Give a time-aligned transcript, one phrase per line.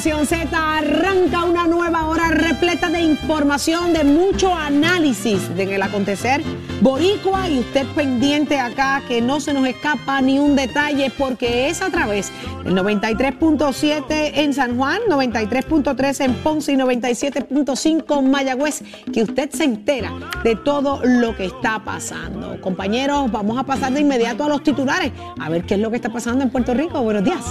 [0.00, 0.48] Nación Z
[0.78, 6.42] arranca una nueva hora repleta de información, de mucho análisis de el acontecer
[6.80, 11.82] boricua y usted pendiente acá que no se nos escapa ni un detalle porque es
[11.82, 12.32] a través
[12.64, 19.64] del 93.7 en San Juan, 93.3 en Ponce y 97.5 en Mayagüez que usted se
[19.64, 22.58] entera de todo lo que está pasando.
[22.62, 25.96] Compañeros, vamos a pasar de inmediato a los titulares a ver qué es lo que
[25.96, 27.02] está pasando en Puerto Rico.
[27.02, 27.44] Buenos días.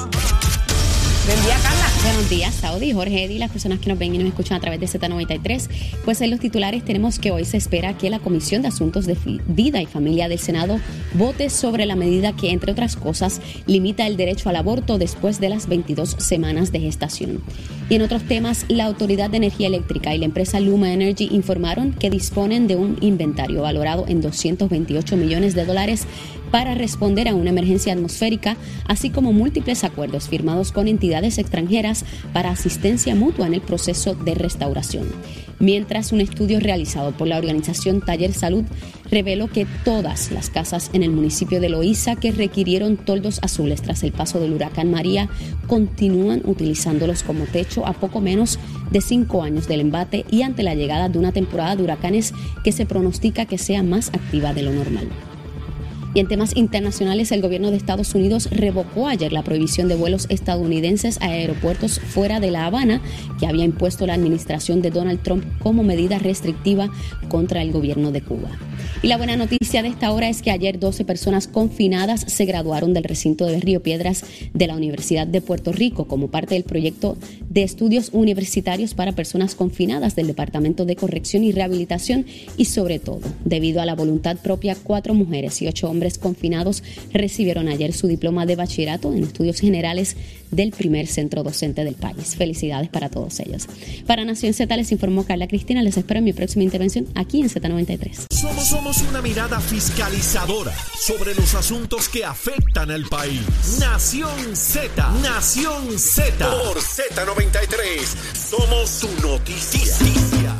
[1.28, 1.99] Buen día, Carla.
[2.10, 4.80] Buenos días, Saudi, Jorge Eddy, las personas que nos ven y nos escuchan a través
[4.80, 5.70] de Z93.
[6.04, 9.16] Pues en los titulares tenemos que hoy se espera que la Comisión de Asuntos de
[9.48, 10.80] Vida y Familia del Senado
[11.14, 15.50] vote sobre la medida que, entre otras cosas, limita el derecho al aborto después de
[15.50, 17.44] las 22 semanas de gestación.
[17.92, 21.94] Y en otros temas, la Autoridad de Energía Eléctrica y la empresa Luma Energy informaron
[21.94, 26.08] que disponen de un inventario valorado en 228 millones de dólares
[26.52, 28.58] para responder a una emergencia atmosférica,
[28.88, 31.99] así como múltiples acuerdos firmados con entidades extranjeras
[32.34, 35.08] para asistencia mutua en el proceso de restauración.
[35.60, 38.64] Mientras un estudio realizado por la organización Taller Salud
[39.12, 44.04] reveló que todas las casas en el municipio de Loíza que requirieron toldos azules tras
[44.04, 45.30] el paso del huracán María
[45.68, 48.58] continúan utilizándolos como techo a poco menos
[48.92, 52.34] de cinco años del embate y ante la llegada de una temporada de huracanes
[52.64, 55.10] que se pronostica que sea más activa de lo normal.
[56.14, 60.26] Y en temas internacionales, el gobierno de Estados Unidos revocó ayer la prohibición de vuelos
[60.30, 63.02] estadounidenses a aeropuertos fuera de La Habana
[63.40, 66.90] que había impuesto la administración de Donald Trump como medida restrictiva
[67.30, 68.50] contra el gobierno de Cuba.
[69.02, 72.94] Y la buena noticia de esta hora es que ayer 12 personas confinadas se graduaron
[72.94, 77.18] del recinto de Río Piedras de la Universidad de Puerto Rico como parte del proyecto
[77.50, 82.26] de estudios universitarios para personas confinadas del Departamento de Corrección y Rehabilitación
[82.58, 86.84] y sobre todo, debido a la voluntad propia, cuatro mujeres y ocho hombres confinados
[87.14, 90.18] recibieron ayer su diploma de bachillerato en estudios generales
[90.52, 92.36] del primer centro docente del país.
[92.36, 93.68] Felicidades para todos ellos.
[94.06, 95.82] Para Nación Z les informó Carla Cristina.
[95.82, 98.28] Les espero en mi próxima intervención aquí en Z93.
[98.32, 103.42] Somos, somos una mirada fiscalizadora sobre los asuntos que afectan al país.
[103.80, 106.50] Nación Z, Nación Z.
[106.50, 108.00] Por Z93,
[108.50, 110.56] somos su noticia.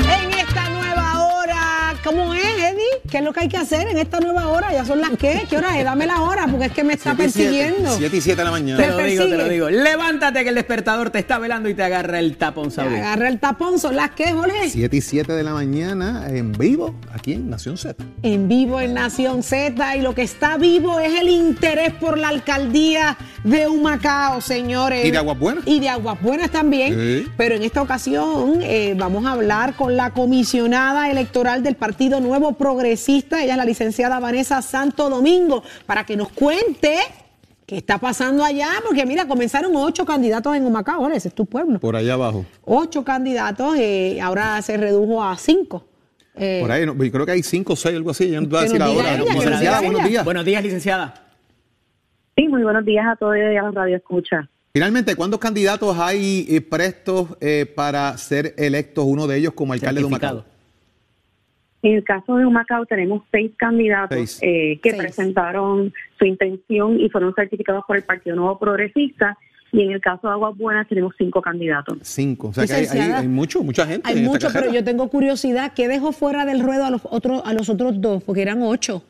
[0.00, 3.10] En esta nueva hora, ¿cómo es, Eddie?
[3.10, 4.72] ¿Qué es lo que hay que hacer en esta nueva hora?
[4.72, 5.46] Ya son las qué?
[5.48, 5.84] ¿Qué hora es?
[5.84, 7.90] Dame la hora porque es que me está persiguiendo.
[7.96, 8.82] 7 y 7 de la Te mañana.
[8.82, 9.70] Te lo digo, te lo digo.
[9.70, 12.96] Levántate que el despertador te está velando y te agarra el tapón, Saudi.
[12.96, 14.68] Agarra el tapón, son las qué, Jorge.
[14.70, 18.02] 7 y 7 de la mañana en vivo, aquí en Nación Z.
[18.22, 22.28] En vivo en Nación Z y lo que está vivo es el interés por la
[22.28, 25.04] alcaldía de Humacao, señores.
[25.04, 25.66] Y de Aguas Buenas.
[25.66, 26.94] Y de Aguas Buenas también.
[26.94, 27.26] Sí.
[27.36, 32.52] Pero en esta ocasión eh, vamos a hablar con la comisionada electoral del Partido Nuevo
[32.60, 36.98] Progresista, ella es la licenciada Vanessa Santo Domingo, para que nos cuente
[37.64, 41.46] qué está pasando allá, porque mira, comenzaron ocho candidatos en Humacao, ahora ese es tu
[41.46, 41.80] pueblo.
[41.80, 42.44] Por allá abajo.
[42.66, 45.86] Ocho candidatos, eh, ahora se redujo a cinco.
[46.36, 48.30] Eh, Por ahí, no, yo creo que hay 5 o 6, algo así.
[48.30, 49.14] Yo no te voy a decir ahora.
[49.14, 50.08] ella, Licenciada, buenos ella.
[50.08, 50.24] días.
[50.24, 51.14] Buenos días, licenciada.
[52.36, 54.48] Sí, muy buenos días a todos y a la radio escucha.
[54.72, 60.00] Finalmente, ¿cuántos candidatos hay eh, prestos eh, para ser electos, uno de ellos como alcalde
[60.00, 60.06] de.
[60.06, 60.44] Humacao?
[61.82, 64.38] En el caso de Humacao tenemos seis candidatos Seis.
[64.42, 65.02] eh, que Seis.
[65.02, 69.38] presentaron su intención y fueron certificados por el Partido Nuevo Progresista.
[69.72, 71.96] Y en el caso de Aguas Buenas tenemos cinco candidatos.
[72.02, 72.48] Cinco.
[72.48, 73.18] O sea que hay, hay, Licenciada.
[73.20, 74.02] hay mucho, mucha gente.
[74.08, 77.02] Hay en esta mucho, pero yo tengo curiosidad, ¿qué dejó fuera del ruedo a los
[77.04, 78.22] otros, a los otros dos?
[78.24, 79.02] Porque eran ocho.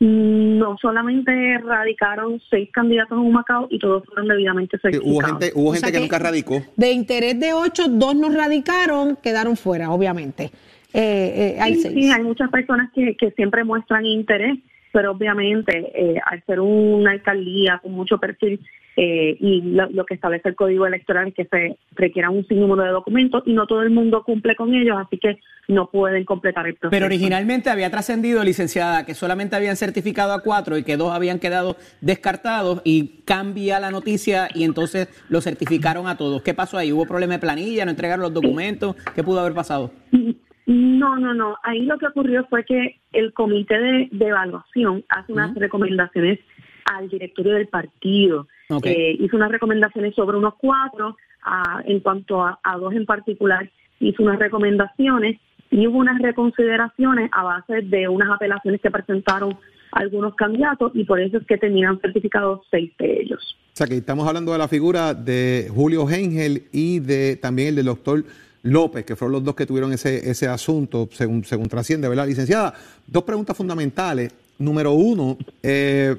[0.00, 5.16] Mm, No solamente radicaron seis candidatos en Humacao y todos fueron debidamente certificados.
[5.16, 6.62] hubo gente, hubo O gente sea que, que- nunca radicó.
[6.76, 10.50] De interés de ocho, dos nos radicaron, quedaron fuera, obviamente.
[10.94, 11.94] Eh, eh, hay Sí, seis.
[11.94, 14.58] sí, hay muchas personas que, que siempre muestran interés,
[14.92, 18.60] pero obviamente eh, al ser una alcaldía con mucho perfil
[18.96, 22.84] eh, y lo, lo que establece el código electoral es que se requieran un sinnúmero
[22.84, 26.68] de documentos y no todo el mundo cumple con ellos, así que no pueden completar
[26.68, 26.90] el proceso.
[26.92, 31.40] Pero originalmente había trascendido, licenciada, que solamente habían certificado a cuatro y que dos habían
[31.40, 36.42] quedado descartados y cambia la noticia y entonces lo certificaron a todos.
[36.42, 36.92] ¿Qué pasó ahí?
[36.92, 37.84] ¿Hubo problema de planilla?
[37.84, 38.94] ¿No entregaron los documentos?
[39.16, 39.90] ¿Qué pudo haber pasado?
[40.66, 41.56] No, no, no.
[41.62, 46.40] Ahí lo que ocurrió fue que el comité de, de evaluación hace unas recomendaciones
[46.86, 48.46] al directorio del partido.
[48.70, 48.86] Ok.
[48.86, 53.70] Eh, hizo unas recomendaciones sobre unos cuatro, ah, en cuanto a, a dos en particular,
[54.00, 55.38] hizo unas recomendaciones
[55.70, 59.58] y hubo unas reconsideraciones a base de unas apelaciones que presentaron
[59.92, 63.56] algunos candidatos y por eso es que tenían certificados seis de ellos.
[63.72, 67.76] O sea que estamos hablando de la figura de Julio Engel y de también el
[67.76, 68.24] del doctor
[68.64, 72.26] López, que fueron los dos que tuvieron ese, ese asunto, según, según trasciende, ¿verdad?
[72.26, 72.74] Licenciada,
[73.06, 74.32] dos preguntas fundamentales.
[74.58, 76.16] Número uno, eh,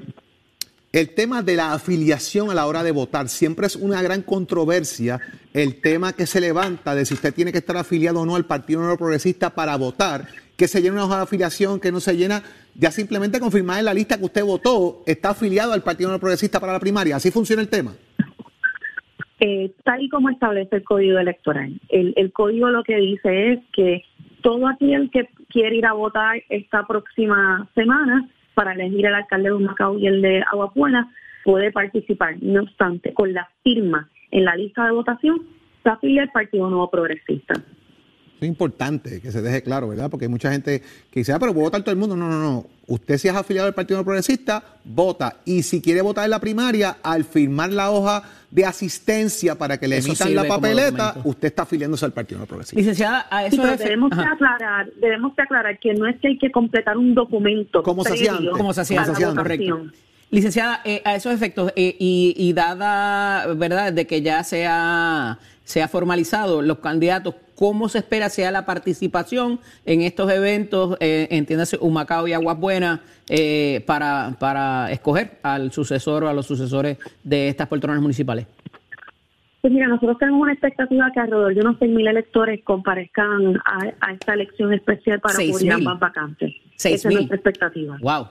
[0.92, 3.28] el tema de la afiliación a la hora de votar.
[3.28, 5.20] Siempre es una gran controversia
[5.52, 8.46] el tema que se levanta de si usted tiene que estar afiliado o no al
[8.46, 12.16] Partido Nuevo Progresista para votar, que se llena una hoja de afiliación, que no se
[12.16, 12.44] llena,
[12.76, 16.60] ya simplemente confirmar en la lista que usted votó, está afiliado al Partido Nuevo Progresista
[16.60, 17.16] para la primaria.
[17.16, 17.96] ¿Así funciona el tema?
[19.38, 21.78] Eh, tal y como establece el código electoral.
[21.88, 24.02] El, código lo que dice es que
[24.40, 29.54] todo aquel que quiere ir a votar esta próxima semana para elegir el alcalde de
[29.54, 31.12] Humacao y el de Aguapuena
[31.44, 32.36] puede participar.
[32.40, 35.42] No obstante, con la firma en la lista de votación
[35.82, 37.54] se afilia el Partido Nuevo Progresista.
[38.40, 40.10] Es importante que se deje claro, ¿verdad?
[40.10, 42.16] Porque hay mucha gente que dice, ah, pero puedo votar todo el mundo.
[42.16, 42.66] No, no, no.
[42.86, 45.36] Usted si es afiliado al Partido Progresista, vota.
[45.44, 49.88] Y si quiere votar en la primaria, al firmar la hoja de asistencia para que
[49.88, 52.78] le emitan la papeleta, usted está afiliándose al Partido Progresista.
[52.78, 56.52] Licenciada, a eso debemos de aclarar, debemos de aclarar que no es que hay que
[56.52, 57.82] completar un documento.
[57.82, 58.50] Como se hacía antes.
[58.50, 59.04] Como se hacía
[59.34, 59.86] correcto.
[60.28, 65.38] Licenciada, eh, a esos efectos, eh, y, y, dada, ¿verdad?, de que ya se ha,
[65.66, 71.26] se ha formalizado los candidatos, ¿cómo se espera sea la participación en estos eventos, eh,
[71.32, 76.98] entiéndase, Humacao y Aguas Buenas, eh, para, para escoger al sucesor o a los sucesores
[77.24, 78.46] de estas poltronas municipales?
[79.60, 84.34] Pues mira, nosotros tenemos una expectativa que alrededor de unos 6.000 electores comparezcan a, esta
[84.34, 86.54] elección especial para cubrir ambas vacantes.
[86.76, 87.98] Esa es nuestra expectativa.
[88.00, 88.28] ¡Wow!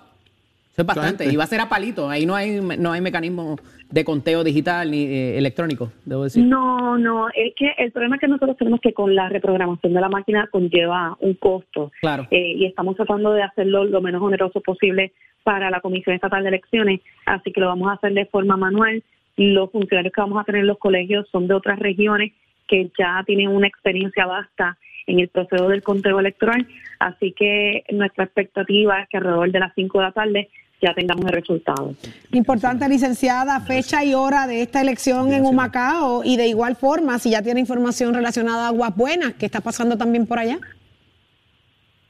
[0.76, 1.32] Eso es bastante.
[1.32, 2.10] Y va a ser a palito.
[2.10, 3.56] Ahí no hay, no hay mecanismo
[3.90, 6.44] de conteo digital ni eh, electrónico, debo decir.
[6.44, 7.30] No, no.
[7.30, 10.50] Es que el problema es que nosotros tenemos que con la reprogramación de la máquina
[10.52, 11.94] conlleva un costo.
[12.02, 12.28] Claro.
[12.30, 15.14] Eh, y estamos tratando de hacerlo lo menos oneroso posible
[15.44, 17.00] para la Comisión Estatal de Elecciones.
[17.26, 19.02] Así que lo vamos a hacer de forma manual.
[19.38, 22.34] Los funcionarios que vamos a tener en los colegios son de otras regiones
[22.68, 26.68] que ya tienen una experiencia vasta en el proceso del conteo electoral.
[27.00, 30.50] Así que nuestra expectativa es que alrededor de las 5 de la tarde
[30.82, 31.96] ya tengamos el resultado.
[32.32, 37.32] Importante, licenciada, fecha y hora de esta elección en Humacao y de igual forma, si
[37.32, 40.60] ya tiene información relacionada a Aguas Buenas, ¿qué está pasando también por allá?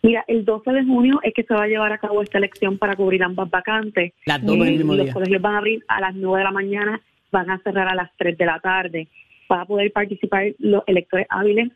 [0.06, 2.78] Mira, el 12 de junio es que se va a llevar a cabo esta elección
[2.78, 4.14] para cubrir ambas vacantes.
[4.26, 7.02] Las dos mismo Los colegios van a abrir a las 9 de la mañana,
[7.32, 9.08] van a cerrar a las 3 de la tarde.
[9.48, 11.72] Para poder participar los electores hábiles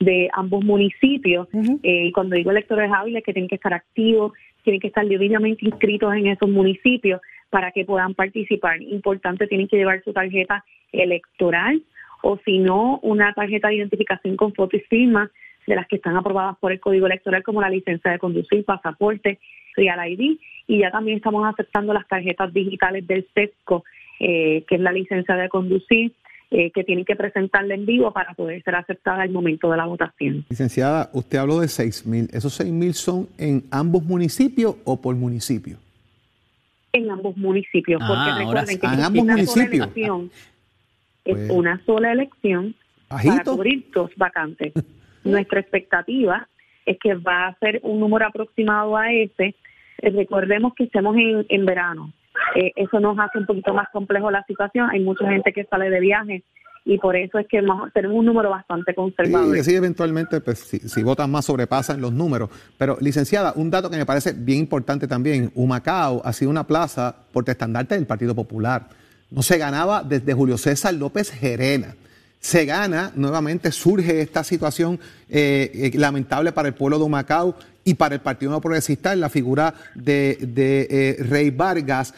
[0.00, 1.46] de ambos municipios.
[1.82, 4.32] Eh, y cuando digo electores hábiles, que tienen que estar activos,
[4.64, 7.20] tienen que estar debidamente inscritos en esos municipios
[7.50, 8.82] para que puedan participar.
[8.82, 11.82] Importante, tienen que llevar su tarjeta electoral
[12.22, 15.30] o si no, una tarjeta de identificación con foto y firma
[15.66, 19.38] de las que están aprobadas por el Código Electoral como la licencia de conducir, pasaporte,
[19.76, 23.84] Real ID y ya también estamos aceptando las tarjetas digitales del SESCO,
[24.20, 26.12] eh, que es la licencia de conducir,
[26.56, 29.86] eh, que tienen que presentarla en vivo para poder ser aceptada al momento de la
[29.86, 30.44] votación.
[30.48, 32.28] Licenciada, usted habló de 6 mil.
[32.32, 35.78] ¿Esos 6 mil son en ambos municipios o por municipio?
[36.92, 39.88] En ambos municipios, porque ah, recuerden que en ambos municipios.
[39.88, 40.30] es
[41.24, 42.76] pues, una sola elección
[43.08, 44.74] para cubrir dos vacantes.
[45.24, 46.48] Nuestra expectativa
[46.86, 49.56] es que va a ser un número aproximado a ese.
[50.02, 52.12] Eh, recordemos que estemos en, en verano.
[52.54, 54.88] Eh, eso nos hace un poquito más complejo la situación.
[54.90, 56.44] Hay mucha gente que sale de viaje
[56.86, 57.62] y por eso es que
[57.94, 59.56] tenemos un número bastante conservador.
[59.64, 62.50] Sí, eventualmente, pues, si, votan más, sobrepasan los números.
[62.76, 67.16] Pero, licenciada, un dato que me parece bien importante también: Humacao ha sido una plaza
[67.32, 68.88] por estandarte del Partido Popular.
[69.30, 71.94] No se ganaba desde Julio César López Gerena.
[72.38, 77.94] Se gana, nuevamente surge esta situación eh, eh, lamentable para el pueblo de Humacao y
[77.94, 82.12] para el Partido No Progresista en la figura de, Rey Vargas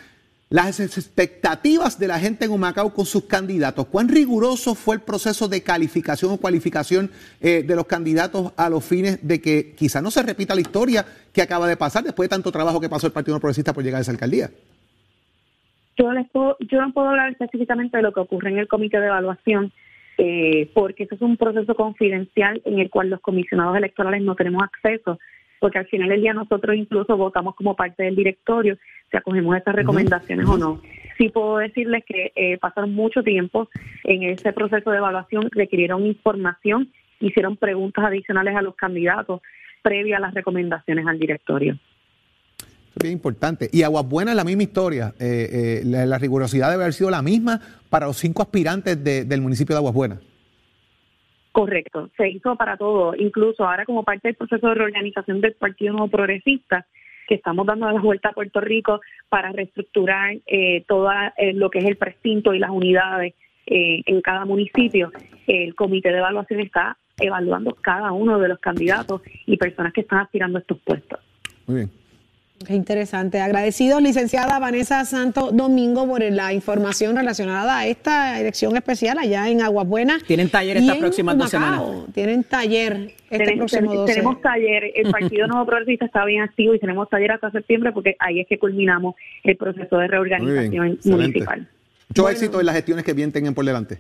[0.48, 3.86] las expectativas de la gente en Humacao con sus candidatos.
[3.86, 7.10] ¿Cuán riguroso fue el proceso de calificación o cualificación
[7.40, 11.04] eh, de los candidatos a los fines de que quizá no se repita la historia
[11.32, 13.98] que acaba de pasar después de tanto trabajo que pasó el Partido Progresista por llegar
[13.98, 14.50] a esa alcaldía?
[15.98, 16.12] Yo,
[16.60, 19.72] yo no puedo hablar específicamente de lo que ocurre en el comité de evaluación,
[20.18, 24.62] eh, porque eso es un proceso confidencial en el cual los comisionados electorales no tenemos
[24.62, 25.18] acceso
[25.60, 28.76] porque al final del día nosotros incluso votamos como parte del directorio
[29.10, 30.80] si acogemos esas recomendaciones o no.
[31.16, 33.68] Sí puedo decirles que eh, pasaron mucho tiempo
[34.04, 39.40] en ese proceso de evaluación, requirieron información, hicieron preguntas adicionales a los candidatos
[39.82, 41.78] previa a las recomendaciones al directorio.
[42.58, 43.68] Es bien importante.
[43.72, 45.14] Y Aguas Buenas, la misma historia.
[45.20, 49.74] Eh, eh, la, rigurosidad debe haber sido la misma para los cinco aspirantes del municipio
[49.74, 50.18] de Aguas Buenas.
[51.56, 55.94] Correcto, se hizo para todo, incluso ahora como parte del proceso de reorganización del Partido
[55.94, 56.84] Nuevo Progresista,
[57.26, 61.78] que estamos dando la vuelta a Puerto Rico para reestructurar eh, todo eh, lo que
[61.78, 63.32] es el precinto y las unidades
[63.64, 65.10] eh, en cada municipio.
[65.46, 70.18] El comité de evaluación está evaluando cada uno de los candidatos y personas que están
[70.18, 71.20] aspirando a estos puestos.
[72.64, 73.40] Qué interesante.
[73.40, 79.60] Agradecidos, licenciada Vanessa Santo Domingo, por la información relacionada a esta elección especial allá en
[79.60, 80.18] Aguabuena.
[80.26, 81.82] Tienen taller estas próximas dos semanas.
[82.14, 84.12] Tienen taller este tenemos, próximo 12.
[84.12, 88.16] tenemos taller, el Partido Nuevo Progresista está bien activo y tenemos taller hasta septiembre porque
[88.18, 91.68] ahí es que culminamos el proceso de reorganización municipal.
[92.08, 93.98] Mucho éxito en las gestiones que bien tengan por delante.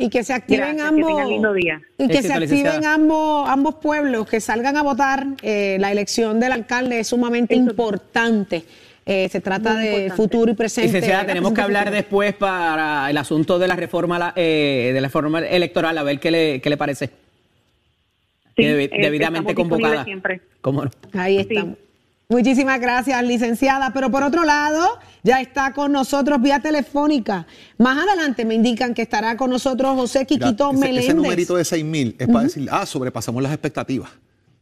[0.00, 1.06] Y que se activen Gracias, ambos.
[1.08, 1.80] tengan lindo día.
[1.98, 2.94] Y que Éxito, se activen licenciada.
[2.94, 5.26] ambos, ambos pueblos, que salgan a votar.
[5.42, 8.64] Eh, la elección del alcalde es sumamente Eso- importante.
[9.06, 10.88] Eh, se trata de futuro y presente.
[10.88, 15.08] Licenciada, tenemos que hablar después para el asunto de la reforma la- eh, de la
[15.08, 17.06] reforma electoral, a ver qué le, qué le parece.
[18.56, 20.04] Sí, eh, debidamente convocada.
[20.04, 20.40] siempre.
[20.60, 20.90] ¿Cómo no?
[21.14, 21.46] Ahí Sí.
[21.50, 21.76] estamos.
[22.30, 23.92] Muchísimas gracias, licenciada.
[23.92, 27.46] Pero por otro lado, ya está con nosotros vía telefónica.
[27.76, 31.04] Más adelante me indican que estará con nosotros José Mira, Quiquito ese, Meléndez.
[31.04, 34.10] ese numerito de 6 mil es para decir, ah, sobrepasamos las expectativas.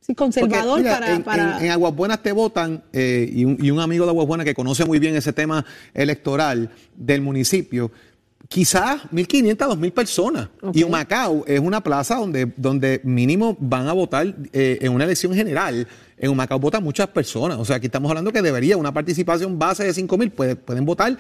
[0.01, 1.15] Sí, conservador Porque, mira, para...
[1.15, 4.11] en, para- en- en Aguas Buenas te votan eh, y, un, y un amigo de
[4.13, 7.93] Aguas Buenas que conoce muy bien ese tema electoral del municipio,
[8.49, 10.49] quizás 1.500 a 2.000 personas.
[10.73, 15.35] Y Humacao es una plaza donde, donde mínimo van a votar eh, en una elección
[15.35, 15.87] general.
[16.17, 17.59] En Humacao votan muchas personas.
[17.59, 21.17] O sea, aquí estamos hablando que debería una participación base de 5.000, puede- pueden votar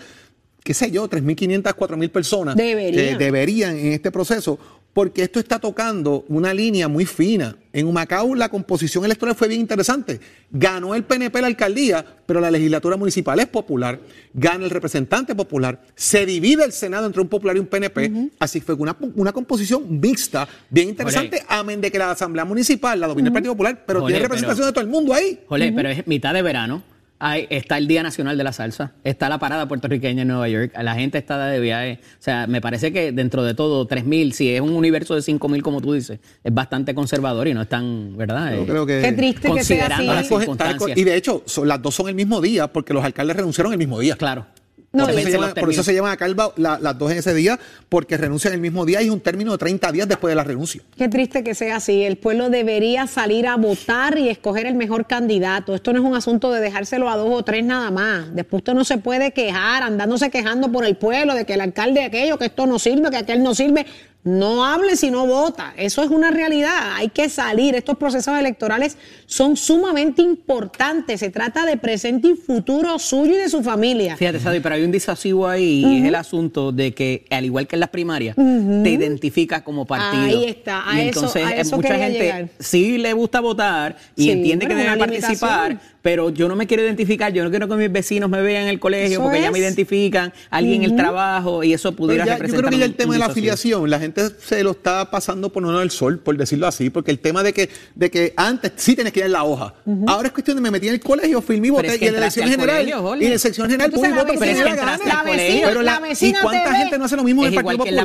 [0.65, 3.17] qué sé yo, 3.500, 4.000 personas Deberían.
[3.17, 4.59] que deberían en este proceso,
[4.99, 7.55] porque esto está tocando una línea muy fina.
[7.73, 10.19] En Humacao la composición electoral fue bien interesante.
[10.50, 14.00] Ganó el PNP la alcaldía, pero la legislatura municipal es popular.
[14.35, 15.81] Gana el representante popular.
[15.95, 18.11] Se divide el Senado entre un popular y un PNP.
[18.40, 23.07] Así fue una, una composición mixta, bien interesante, amén de que la Asamblea Municipal la
[23.07, 25.38] domina el Partido Popular, pero tiene representación pero- de todo el mundo ahí.
[25.47, 26.83] Jole, pero es mitad de verano.
[27.21, 30.73] Hay- está el Día Nacional de la Salsa, está la parada puertorriqueña en Nueva York,
[30.81, 31.99] la gente está de viaje.
[32.03, 35.63] O sea, me parece que dentro de todo, 3.000, si es un universo de 5.000
[35.63, 38.53] como tú dices, es bastante conservador y no es tan, ¿verdad?
[38.55, 39.01] Yo Eh, creo que...
[39.03, 40.21] Qué triste que sea considerando así.
[40.21, 40.97] las circunstancias.
[40.99, 43.79] Y de hecho, son- las dos son el mismo día porque los alcaldes renunciaron el
[43.79, 44.15] mismo día.
[44.17, 44.47] Claro.
[44.90, 46.00] No, por, eso se llama, por eso se
[46.35, 47.59] ba- la- las dos en ese día,
[47.90, 50.45] porque renuncian el mismo día y es un término de 30 días después de la
[50.45, 50.80] renuncia.
[50.97, 52.04] Qué triste que sea así.
[52.04, 55.75] El pueblo debería salir a votar y escoger el mejor candidato.
[55.75, 58.35] Esto no es un asunto de dejárselo a dos o tres nada más.
[58.35, 62.02] Después usted no se puede quejar, andándose quejando por el pueblo, de que el alcalde
[62.04, 63.85] aquello, que esto no sirve, que aquel no sirve.
[64.28, 65.73] No hable si no vota.
[65.76, 66.94] Eso es una realidad.
[66.97, 67.75] Hay que salir.
[67.75, 71.20] Estos procesos electorales son sumamente importantes.
[71.20, 74.16] Se trata de presente y futuro suyo y de su familia.
[74.16, 77.66] Fíjate, Sadi, pero hay un disasivo ahí y es el asunto de que, al igual
[77.66, 80.38] que en las primarias, te identificas como partido.
[80.40, 82.49] Ahí está, a y eso- entonces a eso mucha gente llegar.
[82.58, 85.80] sí le gusta votar y Sí, entiende que debe participar.
[86.02, 88.69] Pero yo no me quiero identificar, yo no quiero que mis vecinos me vean en
[88.69, 92.33] el colegio Eso porque ya me identifican, alguien en el trabajo y eso pudiera ya-
[92.33, 95.11] yo representar creo que ya el tema de la afiliación, la gente se lo está
[95.11, 98.33] pasando por uno del sol, por decirlo así, porque el tema de que, de que
[98.37, 99.75] antes sí tienes que ir en la hoja.
[100.07, 102.09] Ahora es cuestión de me metí en el colegio, filmé y voté, es que y
[102.09, 104.57] en la elección al general, colegio, y en la sección general, la voto Pero es
[104.59, 105.69] que la colegio.
[105.69, 108.02] Pero la, la vecina ¿Y cuánta gente no hace lo mismo en el Partido la
[108.02, 108.05] Popular?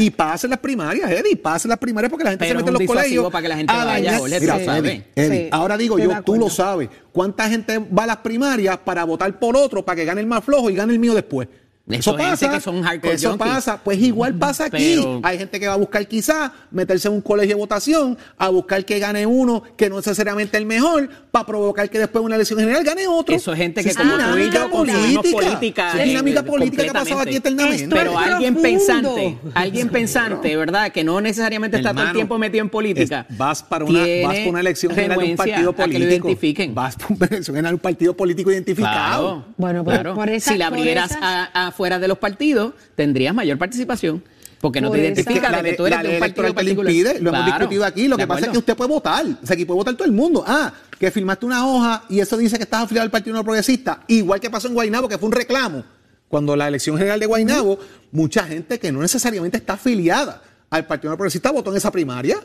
[0.00, 2.68] Y pasa en las primarias, Eddie, pasa en las primarias porque la gente se mete
[2.68, 3.30] en los colegios.
[3.30, 4.18] para que la gente a vaya,
[5.16, 6.88] Sí, ahora digo yo, tú lo sabes.
[7.16, 10.44] ¿Cuánta gente va a las primarias para votar por otro, para que gane el más
[10.44, 11.48] flojo y gane el mío después?
[11.88, 13.48] Eso pasa, que son hardcore eso junkies.
[13.48, 14.94] pasa, pues igual pasa aquí.
[14.96, 18.48] Pero- Hay gente que va a buscar quizás meterse en un colegio de votación, a
[18.48, 22.26] buscar que gane uno que no es necesariamente el mejor, para provocar que después en
[22.26, 23.36] una elección general gane otro.
[23.36, 25.36] Eso es gente que Sí, como es tú y yo dinámica política.
[25.36, 27.88] política, Sí, eh, Es dinámica política que ha pasado aquí eternamente.
[27.96, 28.62] Pero es alguien profundo.
[28.62, 30.90] pensante, alguien pensante, ¿verdad?
[30.90, 33.26] Que no necesariamente está todo el tiempo metido en política.
[33.28, 35.92] es- vas, para una, vas para una elección general de un partido a que lo
[35.92, 36.28] político.
[36.28, 36.74] identifiquen.
[36.74, 38.96] Vas para una elección general de un partido político identificado.
[38.96, 39.44] Claro.
[39.56, 40.14] Bueno, pero claro.
[40.16, 44.24] por esa- si la por abrieras esas- a- afuera de los partidos, tendrías mayor participación.
[44.62, 46.72] Porque no Por te identificas de que tú eres la de un partido electoral te
[46.72, 46.92] lo particular.
[46.92, 48.08] impide, lo hemos discutido aquí.
[48.08, 49.26] Lo que pasa es que usted puede votar.
[49.42, 50.42] O sea, aquí puede votar todo el mundo.
[50.46, 54.00] Ah, que firmaste una hoja y eso dice que estás afiliado al Partido Nuevo Progresista.
[54.08, 55.84] Igual que pasó en Guaynabo, que fue un reclamo.
[56.28, 57.78] Cuando la elección general de Guaynabo,
[58.12, 62.38] mucha gente que no necesariamente está afiliada al Partido Nuevo Progresista votó en esa primaria.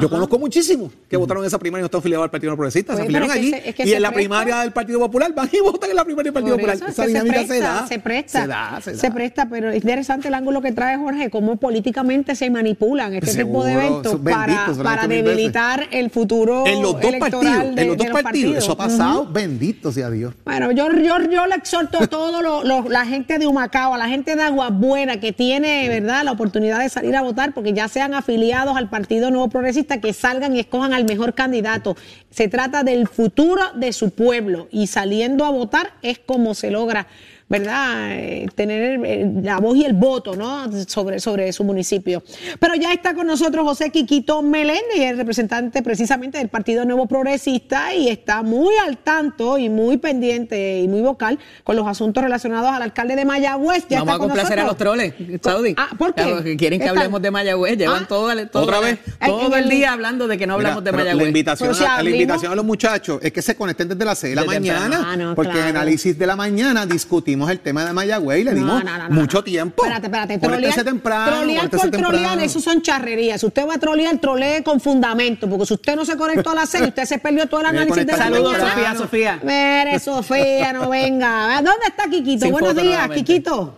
[0.00, 2.58] Yo conozco muchísimos que votaron en esa primaria y no están afiliados al Partido Nuevo
[2.58, 2.92] Progresista.
[2.92, 3.50] se Pues, afiliaron es que allí.
[3.50, 6.04] se- es que y en la primaria del Partido Popular van y votan en la
[6.04, 6.76] primaria del Partido Popular.
[6.76, 7.86] es esa que se dinámica presta, se da.
[7.88, 8.40] se presta.
[8.42, 8.98] Se da, se da.
[8.98, 13.42] Se presta, pero es interesante el ángulo que trae Jorge, cómo políticamente se manipulan este
[13.44, 15.08] tipo de eventos para, benditos, veces.
[15.08, 18.56] debilitar el futuro En los dos electoral partidos, de, en los dos los partidos.
[18.58, 18.98] Eso ha partidos.
[19.00, 20.32] pasado, bendito sea Dios.
[20.44, 22.40] Bueno, yo, yo, yo le exhorto a toda
[22.88, 26.88] la gente de Humacao, a la gente de Aguabuena que tiene, ¿verdad?, la oportunidad de
[26.88, 30.92] salir a votar porque ya sean afiliados al Partido Nuevo Progresista, que salgan y escojan
[30.92, 31.96] al mejor candidato.
[32.30, 37.06] Se trata del futuro de su pueblo y saliendo a votar es como se logra
[37.48, 38.10] ¿verdad?
[38.10, 39.00] Eh, tener
[39.42, 40.70] la voz y el voto, ¿no?
[40.86, 42.22] Sobre, sobre su municipio.
[42.58, 47.94] Pero ya está con nosotros José Quiquito Meléndez, el representante precisamente del Partido Nuevo Progresista
[47.94, 52.70] y está muy al tanto y muy pendiente y muy vocal con los asuntos relacionados
[52.70, 53.86] al alcalde de Mayagüez.
[53.88, 55.74] Ya Vamos a complacer a los troles, Saudi.
[55.76, 56.56] Ah, ¿por qué?
[56.58, 58.08] quieren que hablemos de Mayagüez, llevan ah.
[58.08, 58.98] todo, todo, ¿Otra vez?
[59.24, 61.22] todo el día hablando de que no hablamos de Mayagüez.
[61.22, 64.34] La invitación, a, la invitación a los muchachos es que se conecten desde las 6
[64.34, 68.44] de la mañana, porque en análisis de la mañana discutimos el tema de Mayagüez y
[68.44, 69.84] le dimos mucho tiempo.
[69.84, 70.38] Espérate, espérate.
[70.38, 73.40] Trolear, temprano, trolear por trolear, eso son charrerías.
[73.40, 76.54] Si usted va a trolear, trolee con fundamento, porque si usted no se conectó a
[76.54, 79.40] las 6, usted se perdió todo el análisis de la Saludos, Sofía, Sofía.
[79.42, 81.56] Mire, Sofía, no venga.
[81.56, 82.50] ¿Dónde está Quiquito?
[82.50, 83.76] Buenos días, Quiquito.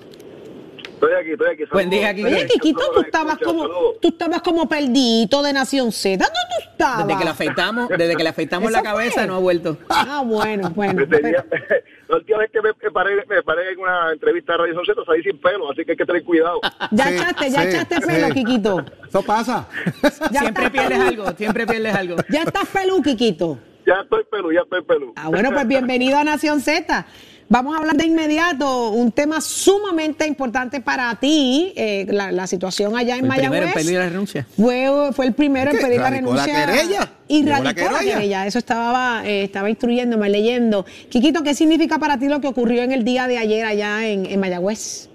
[1.01, 1.65] Estoy aquí, estoy aquí.
[1.73, 2.23] Buen día, aquí.
[2.23, 3.67] Oye, Quiquito, tú estabas como,
[4.03, 6.23] tú estabas como perdido de Nación Z.
[6.23, 7.07] ¿Dónde tú estabas?
[7.07, 9.79] Desde que le afeitamos, desde que le afeitamos la cabeza no ha vuelto.
[9.89, 11.01] Ah, bueno, bueno.
[12.09, 15.23] la última vez que me, paré, me paré en una entrevista de Radio Z salí
[15.23, 16.61] sin pelo, así que hay que tener cuidado.
[16.91, 18.85] Ya echaste, ya echaste pelo, Quiquito.
[19.09, 19.69] Eso pasa.
[20.31, 22.17] siempre pierdes algo, siempre pierdes algo.
[22.29, 23.59] Ya estás pelú, Quiquito.
[23.87, 25.15] Ya estoy pelú, ya estoy pelú.
[25.17, 27.07] Ah, bueno, pues bienvenido a Nación Z.
[27.53, 33.17] Vamos a hablar de inmediato un tema sumamente importante para ti, eh, la, situación allá
[33.17, 33.43] en Mayagüez.
[33.43, 34.47] El primero en pedir la renuncia.
[34.57, 36.47] Fue, fue el primero en pedir la renuncia.
[36.47, 37.13] La querella.
[37.27, 38.47] Y radicó la querella.
[38.47, 40.87] Eso estaba, eh, estaba instruyéndome, leyendo.
[41.09, 44.39] Quiquito, ¿qué significa para ti lo que ocurrió en el día de ayer allá en,
[44.39, 45.11] Mayagüez?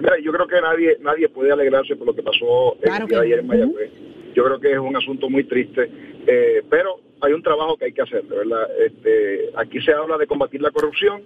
[0.00, 3.26] Mira, yo creo que nadie nadie puede alegrarse por lo que pasó el día de
[3.26, 3.90] ayer en Mayagüez.
[4.34, 5.90] Yo creo que es un asunto muy triste,
[6.26, 8.66] eh, pero hay un trabajo que hay que hacer, ¿verdad?
[8.86, 11.20] Este, aquí se habla de combatir la corrupción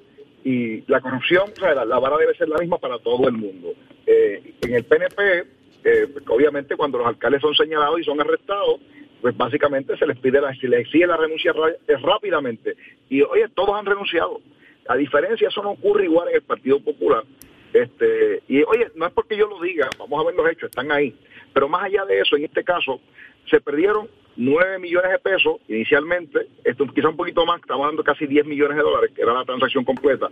[0.46, 3.74] y la corrupción, la, vara debe ser la misma para todo el mundo.
[4.06, 5.44] Eh, en el PNP,
[5.82, 8.80] eh, obviamente cuando los alcaldes son señalados y son arrestados,
[9.20, 11.52] pues básicamente se les pide la, se les exige la renuncia
[11.88, 12.76] eh, rápidamente.
[13.08, 14.40] Y oye, todos han renunciado.
[14.86, 17.24] A diferencia, eso no ocurre igual en el Partido Popular.
[17.72, 20.92] Este, y oye, no es porque yo lo diga, vamos a ver los hechos, están
[20.92, 21.12] ahí.
[21.52, 23.00] Pero más allá de eso, en este caso,
[23.50, 28.26] se perdieron 9 millones de pesos inicialmente, esto quizá un poquito más, estamos hablando casi
[28.26, 30.30] 10 millones de dólares, que era la transacción completa,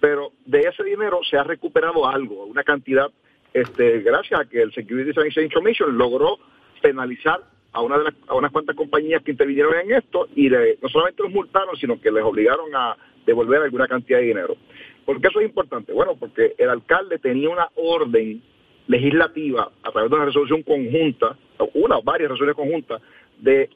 [0.00, 3.10] pero de ese dinero se ha recuperado algo, una cantidad,
[3.52, 6.38] este, gracias a que el Securities and Exchange Commission logró
[6.80, 7.40] penalizar
[7.72, 11.32] a, una de a unas cuantas compañías que intervinieron en esto y no solamente los
[11.32, 14.56] multaron, sino que les obligaron a devolver alguna cantidad de dinero.
[15.04, 15.92] ¿Por qué eso es importante?
[15.92, 18.42] Bueno, porque el alcalde tenía una orden
[18.86, 21.36] legislativa a través de una resolución conjunta,
[21.74, 23.00] una o varias resoluciones conjuntas,
[23.42, 23.68] de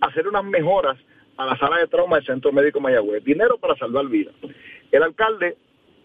[0.00, 0.98] hacer unas mejoras
[1.36, 3.24] a la sala de trauma del Centro Médico Mayagüez.
[3.24, 4.34] Dinero para salvar vidas.
[4.90, 5.56] El alcalde,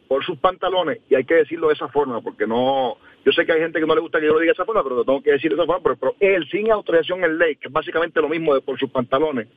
[0.08, 3.52] por sus pantalones, y hay que decirlo de esa forma, porque no, yo sé que
[3.52, 5.04] hay gente que no le gusta que yo lo diga de esa forma, pero lo
[5.04, 8.22] tengo que decir de esa forma, pero, él, sin autorización en ley, que es básicamente
[8.22, 9.48] lo mismo de por sus pantalones,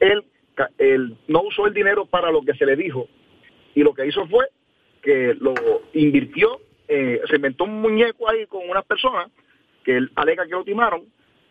[0.00, 0.22] él,
[0.76, 3.08] él no usó el dinero para lo que se le dijo,
[3.74, 4.48] y lo que hizo fue
[5.02, 5.54] que lo
[5.94, 9.30] invirtió, eh, se inventó un muñeco ahí con unas personas
[9.84, 11.04] que él alega que lo timaron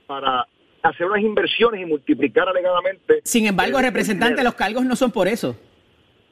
[0.06, 0.46] para
[0.90, 3.22] hacer unas inversiones y multiplicar alegadamente.
[3.24, 5.56] Sin embargo, representante, los cargos no son por eso.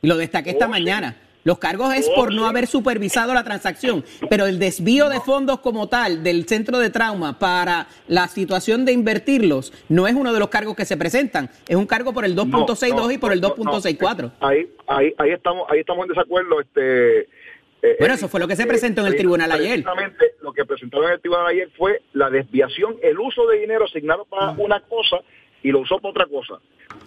[0.02, 1.18] Y lo destaqué esta oh, mañana.
[1.44, 5.90] Los cargos es por no haber supervisado la transacción, pero el desvío de fondos como
[5.90, 10.48] tal del centro de trauma para la situación de invertirlos no es uno de los
[10.48, 14.32] cargos que se presentan, es un cargo por el 2.62 y por el 2.64.
[14.40, 17.28] Ahí, ahí, ahí estamos, ahí estamos en desacuerdo, este
[17.84, 19.80] eh, bueno, eso fue lo que se presentó en el tribunal ayer.
[19.80, 23.84] Exactamente, lo que presentaron en el tribunal ayer fue la desviación, el uso de dinero
[23.84, 25.18] asignado para una cosa
[25.62, 26.60] y lo usó para otra cosa.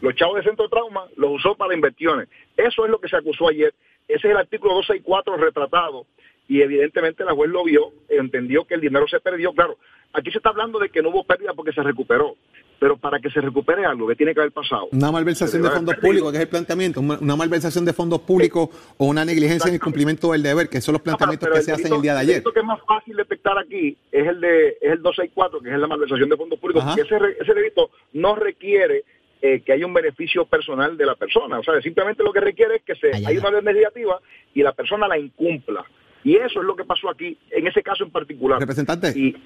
[0.03, 2.29] Los chavos de centro de trauma los usó para inversiones.
[2.59, 3.73] Eso es lo que se acusó ayer.
[4.07, 6.05] Ese es el artículo 264 retratado
[6.47, 9.55] y evidentemente la juez lo vio, entendió que el dinero se perdió.
[9.55, 9.79] Claro,
[10.13, 12.37] aquí se está hablando de que no hubo pérdida porque se recuperó
[12.79, 14.89] pero para que se recupere algo que tiene que haber pasado.
[14.93, 19.07] Una malversación de fondos públicos, que es el planteamiento, una malversación de fondos públicos o
[19.07, 22.03] una negligencia en el cumplimiento del deber, que son los planteamientos que se hacen el
[22.03, 22.43] día de ayer.
[22.45, 25.79] El que es más fácil detectar aquí es el de es el 264, que es
[25.79, 29.05] la malversación de fondos públicos, porque ese, ese delito no requiere
[29.43, 31.59] eh, que haya un beneficio personal de la persona.
[31.59, 34.19] O sea, simplemente lo que requiere es que se haya una ley mediativa
[34.55, 35.85] y la persona la incumpla.
[36.25, 38.59] Y eso es lo que pasó aquí, en ese caso en particular.
[38.59, 39.13] Representante.
[39.17, 39.37] Y,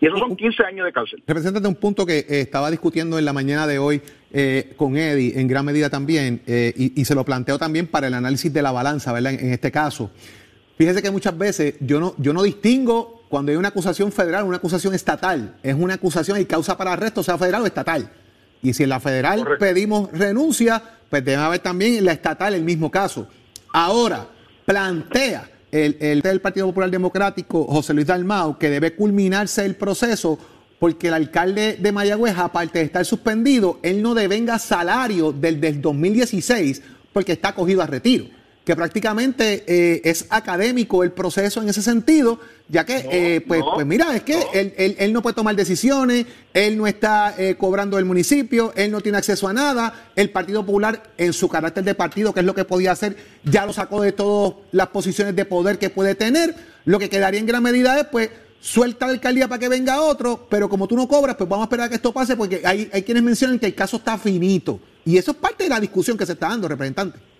[0.00, 1.22] y esos son 15 años de cárcel.
[1.26, 5.40] Representante, un punto que eh, estaba discutiendo en la mañana de hoy eh, con Eddie,
[5.40, 8.72] en gran medida también, eh, y, se lo planteo también para el análisis de la
[8.72, 9.32] balanza, ¿verdad?
[9.34, 10.10] En, este caso.
[10.76, 14.58] Fíjese que muchas veces yo no, yo no distingo cuando hay una acusación federal, una
[14.58, 15.56] acusación estatal.
[15.62, 18.10] Es una acusación y causa para arresto, sea federal o estatal.
[18.62, 22.62] Y si en la federal pedimos renuncia, pues debe haber también en la estatal el
[22.62, 23.28] mismo caso.
[23.72, 24.26] Ahora,
[24.66, 30.38] plantea el, el del Partido Popular Democrático, José Luis Dalmau, que debe culminarse el proceso
[30.78, 35.80] porque el alcalde de Mayagüez, aparte de estar suspendido, él no devenga salario del, del
[35.80, 38.26] 2016 porque está cogido a retiro.
[38.66, 43.86] Que prácticamente eh, es académico el proceso en ese sentido, ya que, eh, pues, pues
[43.86, 48.04] mira, es que Él, él, no puede tomar decisiones, él no está eh, cobrando el
[48.04, 52.34] municipio, él no tiene acceso a nada, el Partido Popular en su carácter de partido,
[52.34, 55.78] que es lo que podía hacer, ya lo sacó de todas las posiciones de poder
[55.78, 59.60] que puede tener, lo que quedaría en gran medida es, pues, suelta la alcaldía para
[59.60, 62.12] que venga otro, pero como tú no cobras, pues vamos a esperar a que esto
[62.12, 65.62] pase, porque hay, hay quienes mencionan que el caso está finito, y eso es parte
[65.62, 67.35] de la discusión que se está dando, representante.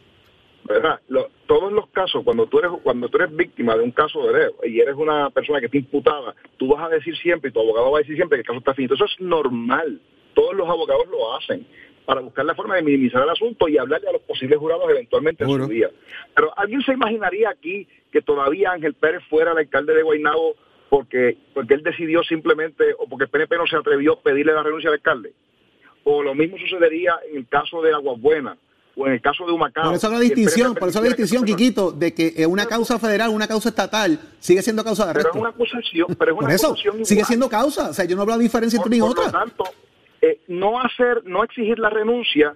[0.69, 1.01] ¿Verdad?
[1.47, 4.55] todos los casos, cuando tú eres cuando tú eres víctima de un caso de dedo
[4.65, 7.91] y eres una persona que está imputada, tú vas a decir siempre y tu abogado
[7.91, 8.95] va a decir siempre que el caso está finito.
[8.95, 10.01] Eso es normal.
[10.35, 11.67] Todos los abogados lo hacen
[12.05, 15.45] para buscar la forma de minimizar el asunto y hablarle a los posibles jurados eventualmente
[15.45, 15.91] en su día.
[16.35, 20.55] Pero alguien se imaginaría aquí que todavía Ángel Pérez fuera el alcalde de Guaynabo
[20.89, 24.63] porque porque él decidió simplemente o porque el PNP no se atrevió a pedirle la
[24.63, 25.33] renuncia al alcalde.
[26.05, 28.59] O lo mismo sucedería en el caso de Aguas Buenas
[28.97, 29.85] o en el caso de Humacao.
[29.85, 33.47] Por eso la distinción, por eso la distinción, Quiquito, de que una causa federal, una
[33.47, 35.31] causa estatal, sigue siendo causa de arresto.
[35.33, 37.91] Pero es una acusación, pero es una por eso, sigue siendo causa.
[37.91, 39.25] O sea, yo no hablo de diferencia entre una y otra.
[39.25, 39.65] Por lo tanto,
[40.23, 42.55] eh, no hacer, no exigir la renuncia,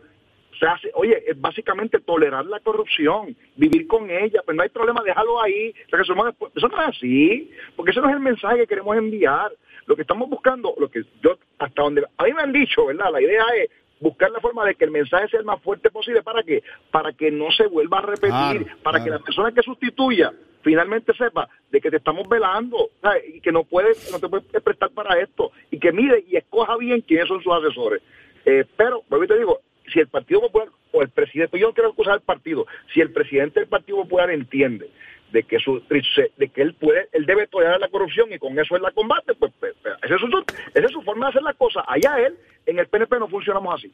[0.58, 5.02] se hace, oye, es básicamente tolerar la corrupción, vivir con ella, pues no hay problema,
[5.02, 9.52] déjalo ahí, Eso no es así, porque ese no es el mensaje que queremos enviar.
[9.86, 13.10] Lo que estamos buscando, lo que yo, hasta donde, a mí me han dicho, ¿verdad?
[13.10, 16.22] La idea es buscar la forma de que el mensaje sea el más fuerte posible
[16.22, 20.32] para que para que no se vuelva a repetir, para que la persona que sustituya
[20.62, 22.90] finalmente sepa de que te estamos velando
[23.32, 26.76] y que no puede no te puedes prestar para esto y que mire y escoja
[26.76, 28.02] bien quiénes son sus asesores.
[28.44, 29.60] Eh, pero, pero te digo,
[29.92, 33.12] si el Partido Popular o el presidente, yo no quiero acusar al partido, si el
[33.12, 34.90] presidente del Partido Popular entiende
[35.32, 38.76] de que su de que él puede él debe tolerar la corrupción y con eso
[38.76, 41.42] él la combate pues, pues, pues esa, es su, esa es su forma de hacer
[41.42, 41.84] las cosas.
[41.86, 43.92] Allá él en el PNP no funcionamos así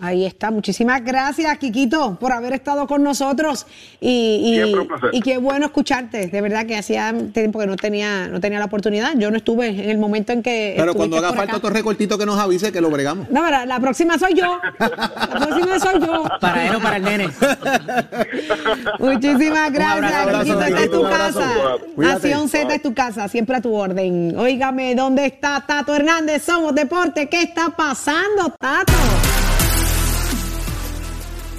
[0.00, 0.50] Ahí está.
[0.50, 3.66] Muchísimas gracias, Quiquito, por haber estado con nosotros.
[4.00, 4.64] Y,
[5.12, 6.28] y, qué bueno escucharte.
[6.28, 9.12] De verdad que hacía tiempo que no tenía, no tenía la oportunidad.
[9.16, 10.74] Yo no estuve en el momento en que.
[10.76, 13.28] Pero cuando haga falta otro recortito que nos avise que lo bregamos.
[13.30, 14.58] No, la, la próxima soy yo.
[14.78, 16.24] La próxima soy yo.
[16.40, 17.28] Para él o para el nene.
[18.98, 20.60] Muchísimas gracias, Quiquito.
[20.62, 21.52] Esta es tu casa.
[21.96, 24.34] Nación Z es tu casa, siempre a tu orden.
[24.38, 26.42] Óigame, ¿dónde está Tato Hernández?
[26.42, 27.28] Somos Deporte.
[27.28, 28.92] ¿Qué está pasando, Tato?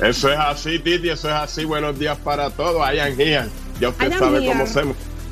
[0.02, 1.64] Eso es así, Titi, eso es así.
[1.64, 2.82] Buenos días para todos.
[2.84, 3.46] Hayan here.
[3.80, 4.82] Ya usted sabe cómo se.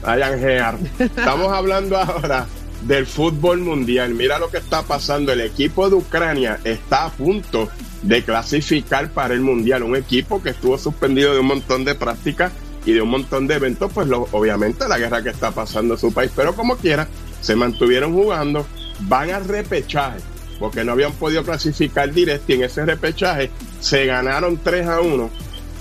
[0.03, 0.77] Hayan here.
[0.99, 2.45] Estamos hablando ahora
[2.83, 4.13] del fútbol mundial.
[4.13, 5.33] Mira lo que está pasando.
[5.33, 7.67] El equipo de Ucrania está a punto
[8.03, 9.81] de clasificar para el mundial.
[9.81, 12.51] Un equipo que estuvo suspendido de un montón de prácticas
[12.85, 16.13] y de un montón de eventos, pues obviamente la guerra que está pasando en su
[16.13, 16.31] país.
[16.35, 17.07] Pero como quiera,
[17.41, 18.67] se mantuvieron jugando.
[18.99, 20.19] Van al repechaje
[20.59, 23.49] porque no habían podido clasificar directo y en ese repechaje
[23.79, 25.29] se ganaron 3 a 1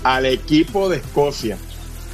[0.03, 1.57] al equipo de Escocia.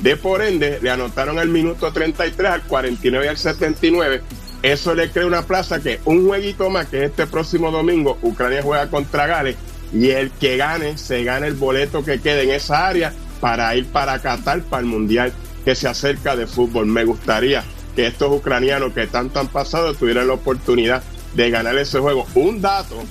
[0.01, 4.21] De por ende, le anotaron el minuto 33, al 49 y al 79.
[4.61, 8.89] Eso le crea una plaza que un jueguito más, que este próximo domingo, Ucrania juega
[8.89, 9.55] contra Gales,
[9.93, 13.85] y el que gane, se gana el boleto que quede en esa área para ir
[13.85, 15.31] para Qatar, para el Mundial
[15.63, 16.85] que se acerca de fútbol.
[16.85, 17.63] Me gustaría
[17.95, 22.25] que estos ucranianos que tanto han pasado tuvieran la oportunidad de ganar ese juego.
[22.35, 23.03] Un dato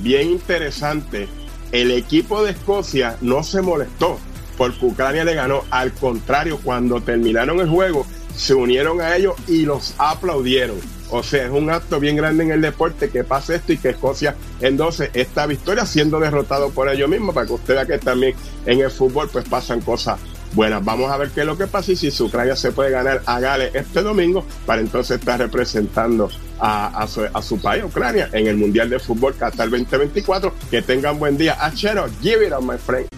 [0.00, 1.28] bien interesante,
[1.72, 4.18] el equipo de Escocia no se molestó
[4.56, 9.62] porque Ucrania le ganó, al contrario, cuando terminaron el juego, se unieron a ellos y
[9.62, 10.76] los aplaudieron.
[11.10, 13.90] O sea, es un acto bien grande en el deporte que pase esto y que
[13.90, 18.34] Escocia endose esta victoria siendo derrotado por ellos mismos, para que usted vea que también
[18.64, 20.18] en el fútbol pues pasan cosas
[20.52, 20.84] buenas.
[20.84, 23.38] Vamos a ver qué es lo que pasa y si Ucrania se puede ganar a
[23.38, 26.28] Gales este domingo para entonces estar representando
[26.60, 27.06] a,
[27.42, 30.52] su, país, Ucrania, en el Mundial de Fútbol Qatar 2024.
[30.70, 31.56] Que tengan buen día.
[31.60, 33.08] Achero, give it on, my friend.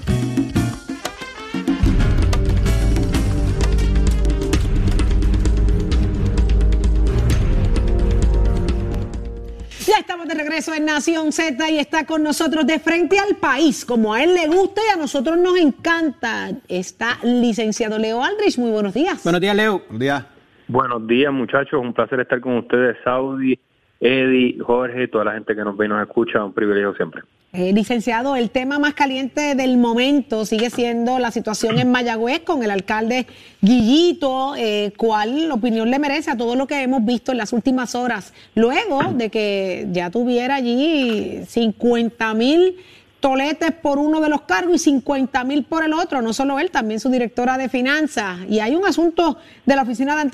[9.86, 13.86] Ya estamos de regreso en Nación Z y está con nosotros de frente al país,
[13.86, 16.50] como a él le gusta y a nosotros nos encanta.
[16.68, 18.58] Está licenciado Leo Aldrich.
[18.58, 19.22] Muy buenos días.
[19.22, 19.78] Buenos días, Leo.
[19.88, 20.37] Buenos días.
[20.68, 21.80] Buenos días, muchachos.
[21.80, 23.58] Un placer estar con ustedes, Saudi,
[24.00, 26.44] Eddie, Jorge, toda la gente que nos ve y nos escucha.
[26.44, 27.22] Un privilegio siempre.
[27.54, 32.62] Eh, licenciado, el tema más caliente del momento sigue siendo la situación en Mayagüez con
[32.62, 33.26] el alcalde
[33.62, 34.54] Guillito.
[34.56, 38.34] Eh, ¿Cuál opinión le merece a todo lo que hemos visto en las últimas horas?
[38.54, 42.76] Luego de que ya tuviera allí 50 mil
[43.20, 46.70] toletes por uno de los cargos y 50 mil por el otro, no solo él,
[46.70, 48.38] también su directora de finanzas.
[48.48, 50.30] Y hay un asunto de la oficina de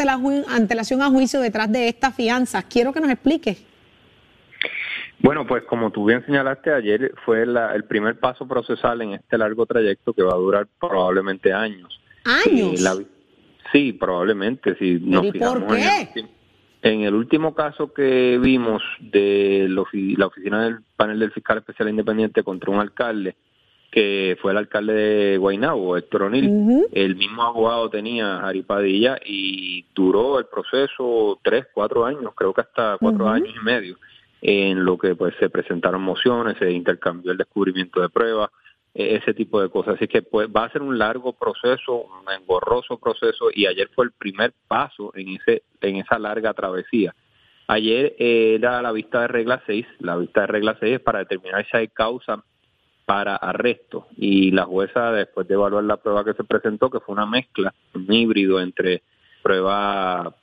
[0.48, 2.64] antelación a juicio detrás de estas fianzas.
[2.64, 3.56] Quiero que nos explique.
[5.20, 9.64] Bueno, pues como tú bien señalaste ayer, fue el primer paso procesal en este largo
[9.64, 11.98] trayecto que va a durar probablemente años.
[12.24, 12.84] ¿Años?
[12.84, 13.06] Eh,
[13.72, 14.76] sí, probablemente.
[14.76, 16.10] Si nos ¿Y por qué?
[16.14, 16.30] En el,
[17.14, 22.80] último caso que vimos de la oficina del panel del fiscal especial independiente contra un
[22.80, 23.36] alcalde,
[23.90, 30.38] que fue el alcalde de Guaynabo, Héctor O'Neill, el mismo abogado tenía Aripadilla y duró
[30.38, 33.96] el proceso tres, cuatro años, creo que hasta cuatro años y medio
[34.42, 38.50] en lo que pues se presentaron mociones, se intercambió el descubrimiento de pruebas,
[38.94, 39.96] ese tipo de cosas.
[39.96, 44.04] Así que pues va a ser un largo proceso, un engorroso proceso y ayer fue
[44.04, 47.14] el primer paso en ese en esa larga travesía.
[47.66, 51.66] Ayer era la vista de regla 6, la vista de regla 6 es para determinar
[51.70, 52.44] si hay causa
[53.06, 57.14] para arresto y la jueza después de evaluar la prueba que se presentó, que fue
[57.14, 59.02] una mezcla, un híbrido entre
[59.42, 60.34] prueba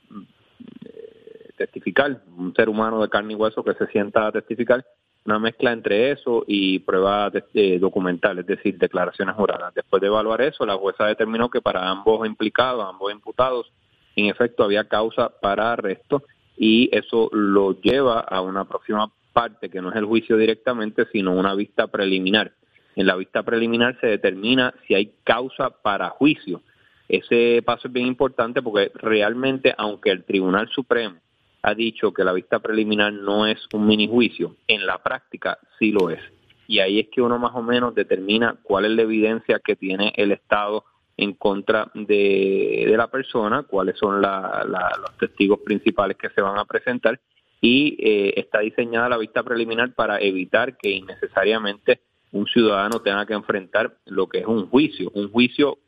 [1.56, 4.84] testificar, un ser humano de carne y hueso que se sienta a testificar,
[5.24, 9.72] una mezcla entre eso y pruebas de, documentales, es decir, declaraciones juradas.
[9.74, 13.70] Después de evaluar eso, la jueza determinó que para ambos implicados, ambos imputados,
[14.16, 16.24] en efecto había causa para arresto
[16.56, 21.32] y eso lo lleva a una próxima parte que no es el juicio directamente, sino
[21.32, 22.52] una vista preliminar.
[22.94, 26.60] En la vista preliminar se determina si hay causa para juicio.
[27.08, 31.16] Ese paso es bien importante porque realmente, aunque el Tribunal Supremo
[31.62, 35.92] ha dicho que la vista preliminar no es un mini juicio, en la práctica sí
[35.92, 36.20] lo es.
[36.66, 40.12] Y ahí es que uno más o menos determina cuál es la evidencia que tiene
[40.16, 40.84] el Estado
[41.16, 47.20] en contra de, la persona, cuáles son los testigos principales que se van a presentar
[47.60, 52.00] y eh, está diseñada la vista preliminar para evitar que innecesariamente
[52.32, 55.10] un ciudadano tenga que enfrentar lo que es un juicio.
[55.14, 55.78] Un juicio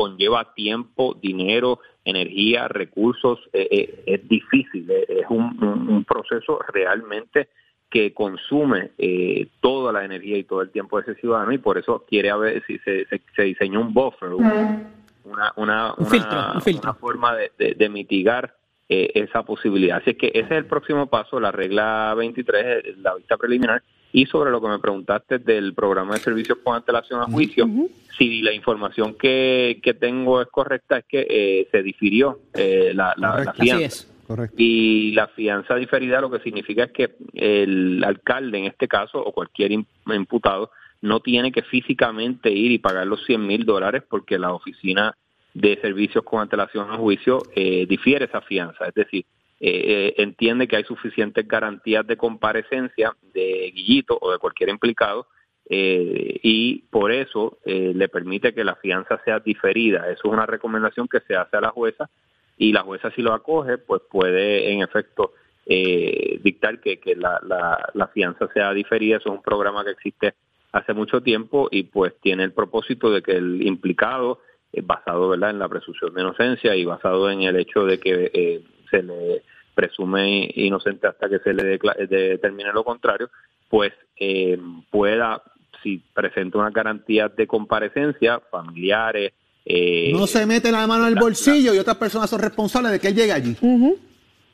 [0.00, 7.50] conlleva tiempo, dinero, energía, recursos, eh, eh, es difícil, eh, es un, proceso realmente
[7.90, 8.92] que consume
[9.60, 12.62] toda la energía y todo el tiempo de ese ciudadano y por eso quiere ver
[12.66, 18.54] si se, se, diseñó un buffer, una, una, una, forma de, mitigar
[18.88, 19.98] esa posibilidad.
[19.98, 24.50] Así que ese es el próximo paso, la regla 23, la vista preliminar, y sobre
[24.50, 27.68] lo que me preguntaste del programa de servicios con antelación a juicio,
[28.18, 33.14] si la información que, que tengo es correcta, es que eh, se difirió eh, la,
[33.16, 34.06] la, fianza.
[34.56, 39.32] Y la fianza diferida lo que significa es que el alcalde, en este caso, o
[39.32, 40.70] cualquier imputado,
[41.02, 45.16] no tiene que físicamente ir y pagar los 100 mil dólares porque la oficina
[45.54, 48.86] de servicios con antelación a juicio eh, difiere esa fianza.
[48.86, 49.24] Es decir,
[49.62, 55.26] eh, entiende que hay suficientes garantías de comparecencia de Guillito o de cualquier implicado
[55.68, 60.10] eh, y por eso eh, le permite que la fianza sea diferida.
[60.10, 62.08] Eso es una recomendación que se hace a la jueza
[62.56, 65.34] y la jueza si lo acoge, pues puede en efecto
[66.42, 67.38] dictar que, que la,
[67.94, 69.18] la, fianza sea diferida.
[69.18, 70.34] Eso es un programa que existe
[70.72, 74.40] hace mucho tiempo y pues tiene el propósito de que el implicado,
[74.82, 75.50] basado ¿verdad?
[75.50, 79.42] en la presunción de inocencia y basado en el hecho de que se le
[79.74, 83.30] presume inocente hasta que se le determine lo contrario,
[83.68, 84.58] pues eh,
[84.90, 85.42] pueda,
[85.82, 89.32] si presenta una garantía de comparecencia, familiares.
[89.64, 92.98] Eh, no se mete la mano en el bolsillo y otras personas son responsables de
[92.98, 93.56] que él llegue allí.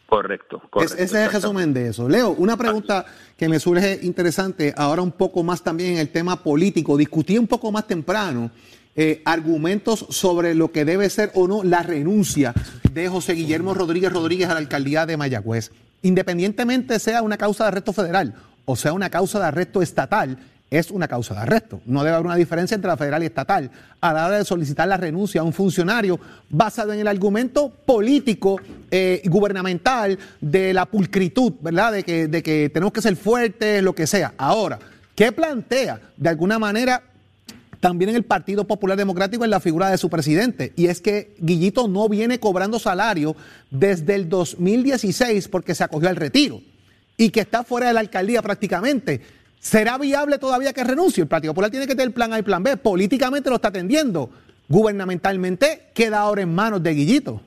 [0.07, 2.09] Correcto, ese es el resumen de eso.
[2.09, 3.05] Leo, una pregunta
[3.37, 6.97] que me surge interesante, ahora un poco más también en el tema político.
[6.97, 8.53] Discutí un poco más temprano
[8.97, 12.55] eh, argumentos sobre lo que debe ser o no la renuncia
[12.93, 15.71] de José Guillermo Rodríguez Rodríguez a la alcaldía de Mayagüez.
[16.03, 18.35] Independientemente sea una causa de arresto federal
[18.67, 20.37] o sea una causa de arresto estatal,
[20.69, 21.81] es una causa de arresto.
[21.87, 24.89] No debe haber una diferencia entre la federal y estatal a la hora de solicitar
[24.89, 26.19] la renuncia a un funcionario
[26.51, 31.93] basado en el argumento político eh, y gubernamental de la pulcritud, ¿verdad?
[31.93, 34.35] De que, de que tenemos que ser fuertes, lo que sea.
[34.37, 34.81] Ahora,
[35.15, 37.01] ¿qué plantea de alguna manera
[37.81, 40.73] también en el Partido Popular Democrático en la figura de su presidente.
[40.77, 43.37] Y es que Guillito no viene cobrando salario
[43.71, 46.61] desde el 2016 porque se acogió al retiro
[47.17, 49.21] y que está fuera de la alcaldía prácticamente.
[49.59, 51.23] ¿Será viable todavía que renuncie?
[51.23, 52.77] El Partido Popular tiene que tener plan A y plan B.
[52.77, 54.31] Políticamente lo está atendiendo.
[54.69, 57.41] Gubernamentalmente queda ahora en manos de Guillito.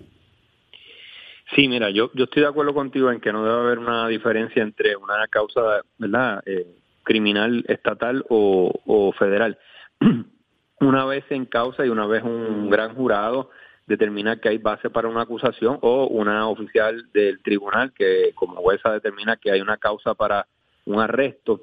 [1.55, 4.61] Sí, mira, yo, yo estoy de acuerdo contigo en que no debe haber una diferencia
[4.61, 6.43] entre una causa ¿verdad?
[6.45, 6.67] Eh,
[7.03, 9.57] criminal estatal o, o federal.
[10.79, 13.49] una vez en causa y una vez un gran jurado
[13.85, 18.91] determina que hay base para una acusación o una oficial del tribunal que como jueza
[18.91, 20.45] determina que hay una causa para
[20.85, 21.61] un arresto.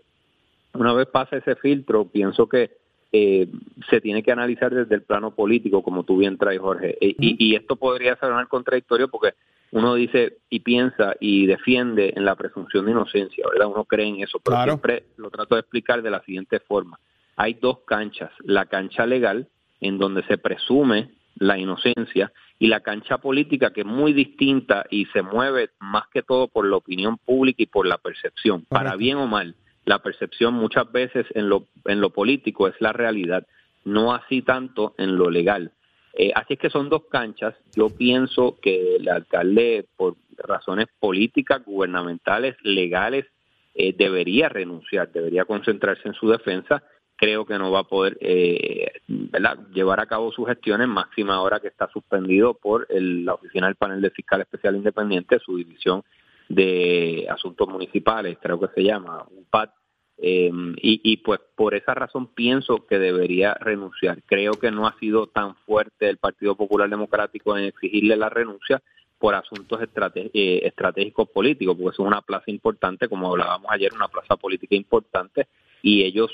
[0.75, 2.73] Una vez pasa ese filtro, pienso que
[3.13, 3.49] eh,
[3.89, 6.99] se tiene que analizar desde el plano político, como tú bien traes, Jorge.
[7.01, 9.35] E, y, y, esto podría ser un contradictorio porque
[9.71, 13.69] uno dice y piensa y defiende en la presunción de inocencia, ¿verdad?
[13.69, 16.99] Uno cree en eso, pero siempre lo trato de explicar de la siguiente forma.
[17.37, 19.49] Hay dos canchas, la cancha legal,
[19.81, 25.07] en donde se presume la inocencia, y la cancha política, que es muy distinta y
[25.07, 29.19] se mueve más que todo por la opinión pública y por la percepción, para bien
[29.19, 29.55] o mal.
[29.85, 33.47] La percepción muchas veces en lo, en lo político es la realidad,
[33.85, 35.73] no así tanto en lo legal.
[36.15, 37.55] Eh, así es que son dos canchas.
[37.75, 43.27] Yo pienso que el alcalde, por razones políticas, gubernamentales, legales,
[43.75, 46.83] eh, debería renunciar, debería concentrarse en su defensa.
[47.17, 48.93] Creo que no va a poder eh,
[49.73, 54.03] llevar a cabo sus gestiones, máxima ahora que está suspendido por la oficina del panel
[54.03, 56.03] de fiscal especial independiente, su división
[56.49, 59.71] de asuntos municipales, creo que se llama, UPAD,
[60.19, 64.23] eh, y, y, pues por esa razón pienso que debería renunciar.
[64.25, 68.83] Creo que no ha sido tan fuerte el Partido Popular Democrático en exigirle la renuncia
[69.19, 74.37] por asuntos eh, estratégicos políticos, porque es una plaza importante, como hablábamos ayer, una plaza
[74.37, 75.49] política importante,
[75.83, 76.31] y ellos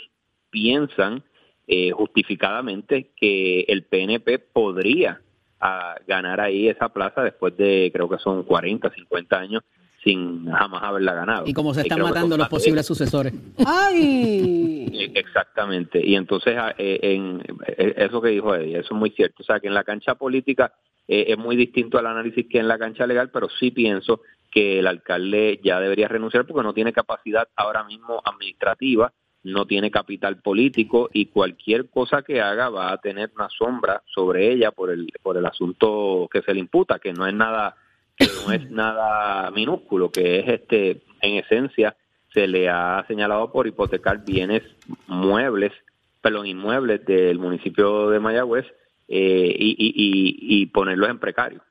[0.53, 1.25] piensan
[1.67, 5.21] eh, justificadamente que el PNP podría
[5.61, 9.65] ah, ganar ahí esa plaza después de, creo que son 40, 50 años
[10.03, 11.45] sin jamás haberla ganado.
[11.47, 13.33] Y como se están matando los posibles sucesores.
[13.65, 14.89] ¡Ay!
[14.93, 16.05] Eh, exactamente.
[16.05, 19.43] Y entonces, ah, eh, en, eh, eso que dijo Eddie, eso es muy cierto.
[19.43, 20.73] O sea, que en la cancha política
[21.09, 24.87] es muy distinto al análisis que en la cancha legal, pero sí pienso que el
[24.87, 29.13] alcalde ya debería renunciar porque no tiene capacidad ahora mismo administrativa,
[29.45, 34.53] no tiene capital político y cualquier cosa que haga va a tener una sombra sobre
[34.53, 37.77] ella por el, por el asunto que se le imputa, que no es nada
[38.17, 41.97] que no es nada minúsculo, que es este, en esencia,
[42.33, 44.63] se le ha señalado por hipotecar bienes
[45.07, 45.73] muebles,
[46.21, 48.67] perdón, inmuebles del municipio de Mayagüez
[49.09, 51.63] eh, y, y, y, ponerlos en precario.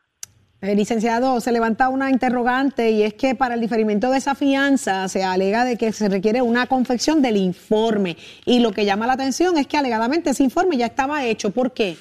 [0.62, 5.24] Licenciado, se levanta una interrogante y es que para el diferimiento de esa fianza se
[5.24, 9.58] alega de que se requiere una confección del informe y lo que llama la atención
[9.58, 11.50] es que alegadamente ese informe ya estaba hecho.
[11.50, 11.96] ¿Por qué?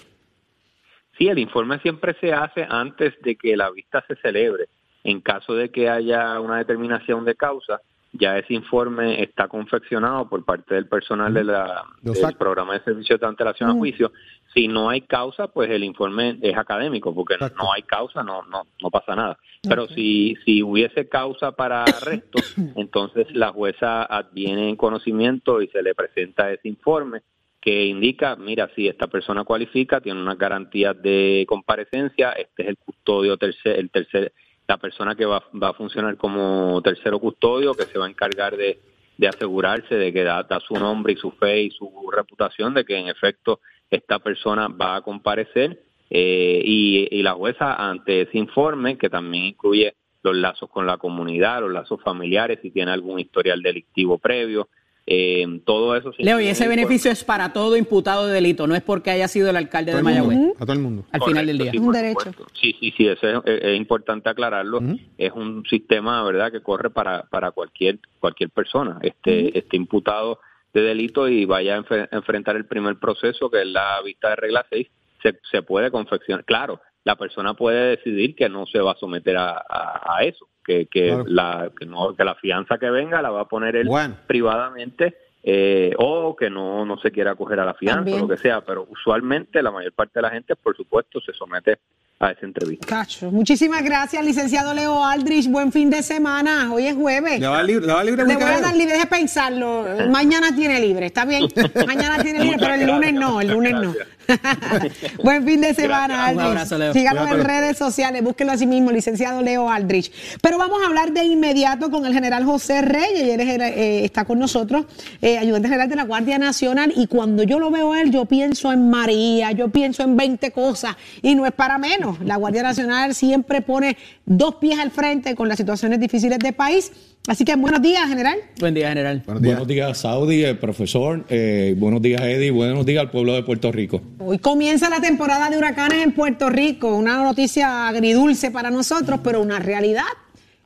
[1.16, 4.66] Sí, el informe siempre se hace antes de que la vista se celebre.
[5.04, 7.80] En caso de que haya una determinación de causa,
[8.12, 13.16] ya ese informe está confeccionado por parte del personal de la, del programa de servicio
[13.18, 14.12] de antelación a juicio.
[14.52, 18.64] Si no hay causa, pues el informe es académico, porque no hay causa, no, no,
[18.82, 19.38] no pasa nada.
[19.62, 22.40] Pero si, si hubiese causa para arresto,
[22.74, 27.22] entonces la jueza adviene en conocimiento y se le presenta ese informe
[27.60, 32.78] que indica, mira, si esta persona cualifica, tiene una garantía de comparecencia, este es el
[32.78, 34.32] custodio tercer, el tercer,
[34.70, 38.78] la persona que va, a funcionar como tercero custodio, que se va a encargar de,
[39.18, 42.96] de asegurarse de que da, su nombre y su fe y su reputación de que
[42.96, 43.58] en efecto
[43.90, 49.46] esta persona va a comparecer eh, y, y la jueza ante ese informe que también
[49.46, 54.68] incluye los lazos con la comunidad, los lazos familiares, si tiene algún historial delictivo previo,
[55.12, 56.12] eh, todo eso.
[56.18, 59.50] Leo, y ese beneficio es para todo imputado de delito, no es porque haya sido
[59.50, 60.38] el alcalde de Mayagüez.
[60.56, 61.04] A todo el mundo.
[61.10, 61.72] Al final del día.
[61.72, 62.30] Sí, un derecho.
[62.52, 64.80] Sí, sí, sí, eso es, importante aclararlo.
[65.18, 69.00] Es un sistema, ¿verdad?, que corre para, para cualquier, cualquier persona.
[69.02, 70.38] Este, este imputado
[70.72, 74.64] de delito y vaya a enfrentar el primer proceso, que es la vista de regla
[74.70, 74.86] 6,
[75.24, 76.44] se, se puede confeccionar.
[76.44, 81.24] Claro, la persona puede decidir que no se va a someter a, eso, que, que,
[81.26, 83.88] la, que, no, que la fianza que venga la va a poner él
[84.26, 88.36] privadamente eh, o que no, no se quiera acoger a la fianza o lo que
[88.36, 91.78] sea, pero usualmente la mayor parte de la gente, por supuesto, se somete
[92.20, 92.86] a esa entrevista.
[92.86, 93.30] Cacho.
[93.30, 95.48] Muchísimas gracias, licenciado Leo Aldrich.
[95.48, 96.70] Buen fin de semana.
[96.70, 97.40] Hoy es jueves.
[97.40, 99.86] Le va libre, le va libre Le voy a dar libre, deje pensarlo.
[100.10, 101.48] Mañana tiene libre, ¿está bien?
[101.86, 103.94] Mañana tiene libre, pero el lunes no, el lunes no.
[105.24, 106.44] Buen fin de semana, Aldrich.
[106.44, 106.92] Un abrazo, Leo.
[106.92, 110.12] Síganos en redes sociales, búsquenlo así mismo, licenciado Leo Aldrich.
[110.42, 113.22] Pero vamos a hablar de inmediato con el general José Reyes.
[113.22, 114.84] Él eh, está con nosotros,
[115.22, 116.92] eh, ayudante general de la Guardia Nacional.
[116.94, 120.50] Y cuando yo lo veo a él, yo pienso en María, yo pienso en 20
[120.52, 120.96] cosas.
[121.22, 122.09] Y no es para menos.
[122.24, 123.96] La Guardia Nacional siempre pone
[124.26, 126.92] dos pies al frente con las situaciones difíciles del país.
[127.28, 128.38] Así que buenos días, general.
[128.58, 129.22] Buen día, general.
[129.26, 131.26] Buenos días, Saudi, el profesor.
[131.28, 132.50] Eh, buenos días, Eddie.
[132.50, 134.00] Buenos días al pueblo de Puerto Rico.
[134.18, 136.96] Hoy comienza la temporada de huracanes en Puerto Rico.
[136.96, 140.04] Una noticia agridulce para nosotros, pero una realidad.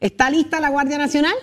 [0.00, 1.34] ¿Está lista la Guardia Nacional?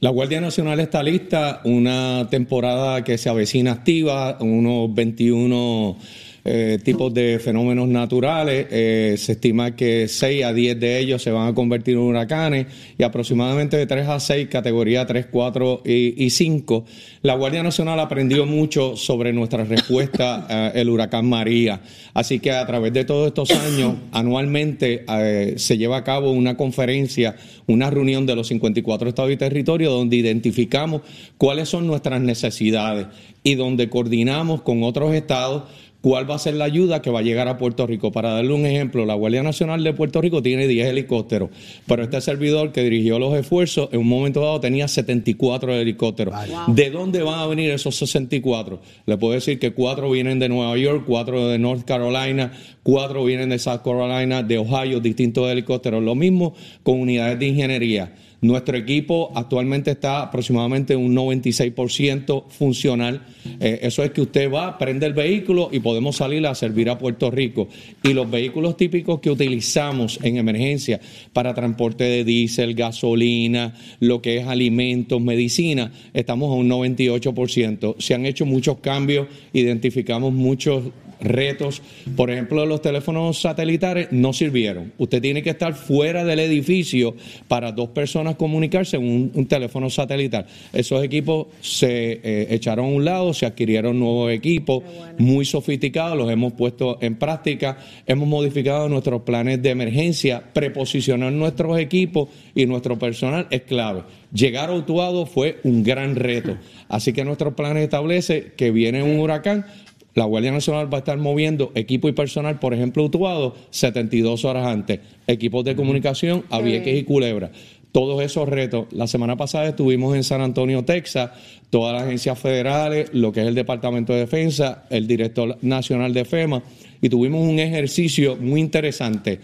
[0.00, 1.60] La Guardia Nacional está lista.
[1.64, 5.96] Una temporada que se avecina activa, unos 21
[6.44, 8.66] eh, tipos de fenómenos naturales.
[8.70, 12.66] Eh, se estima que 6 a 10 de ellos se van a convertir en huracanes
[12.98, 16.84] y aproximadamente de 3 a 6, categoría 3, 4 y, 5.
[17.22, 21.80] La Guardia Nacional aprendió mucho sobre nuestra respuesta al huracán María.
[22.12, 26.56] Así que a través de todos estos años, anualmente eh, se lleva a cabo una
[26.56, 27.36] conferencia,
[27.68, 31.02] una reunión de los 54 estados y territorios donde identificamos
[31.38, 33.06] cuáles son nuestras necesidades
[33.44, 35.64] y donde coordinamos con otros estados
[36.02, 38.12] cuál va a ser la ayuda que va a llegar a Puerto Rico.
[38.12, 41.50] Para darle un ejemplo, la Guardia Nacional de Puerto Rico tiene 10 helicópteros,
[41.86, 46.34] pero este servidor que dirigió los esfuerzos en un momento dado tenía 74 helicópteros.
[46.66, 48.80] ¿De dónde van a venir esos 64?
[49.06, 53.50] Le puedo decir que cuatro vienen de Nueva York, cuatro de North Carolina, cuatro vienen
[53.50, 56.02] de South Carolina, de Ohio, distintos helicópteros.
[56.02, 58.12] Lo mismo con unidades de ingeniería.
[58.42, 63.24] Nuestro equipo actualmente está aproximadamente un 96% funcional.
[63.60, 66.98] Eh, eso es que usted va, prende el vehículo y podemos salir a servir a
[66.98, 67.68] Puerto Rico.
[68.02, 71.00] Y los vehículos típicos que utilizamos en emergencia
[71.32, 77.94] para transporte de diésel, gasolina, lo que es alimentos, medicina, estamos a un 98%.
[78.00, 80.82] Se han hecho muchos cambios, identificamos muchos
[81.22, 81.82] retos.
[82.16, 84.92] Por ejemplo, los teléfonos satelitares no sirvieron.
[84.98, 87.14] Usted tiene que estar fuera del edificio
[87.48, 90.46] para dos personas comunicarse en un, teléfono satelital.
[90.72, 94.82] Esos equipos se eh, echaron a un lado, se adquirieron nuevos equipos
[95.18, 101.78] muy sofisticados, los hemos puesto en práctica, hemos modificado nuestros planes de emergencia, preposicionar nuestros
[101.78, 104.02] equipos y nuestro personal es clave.
[104.32, 106.56] Llegar a Utuado fue un gran reto.
[106.88, 109.66] Así que nuestros planes establece que viene un huracán,
[110.14, 114.66] la Guardia Nacional va a estar moviendo equipo y personal, por ejemplo, Utuado, 72 horas
[114.66, 115.00] antes.
[115.26, 117.50] Equipos de comunicación a Vieques y Culebra.
[117.92, 118.86] Todos esos retos.
[118.90, 121.30] La semana pasada estuvimos en San Antonio, Texas,
[121.70, 126.24] todas las agencias federales, lo que es el Departamento de Defensa, el director nacional de
[126.24, 126.62] FEMA,
[127.02, 129.40] y tuvimos un ejercicio muy interesante.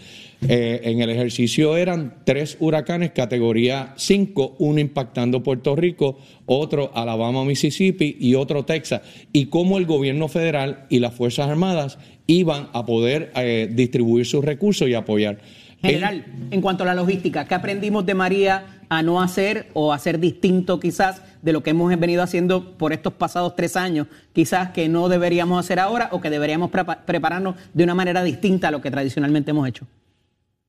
[0.47, 7.43] Eh, en el ejercicio eran tres huracanes categoría 5, uno impactando Puerto Rico, otro Alabama,
[7.43, 9.01] Mississippi y otro Texas,
[9.33, 14.43] y cómo el gobierno federal y las Fuerzas Armadas iban a poder eh, distribuir sus
[14.43, 15.39] recursos y apoyar.
[15.81, 20.19] General, en cuanto a la logística, ¿qué aprendimos de María a no hacer o hacer
[20.19, 24.89] distinto quizás de lo que hemos venido haciendo por estos pasados tres años, quizás que
[24.89, 26.71] no deberíamos hacer ahora o que deberíamos
[27.05, 29.85] prepararnos de una manera distinta a lo que tradicionalmente hemos hecho?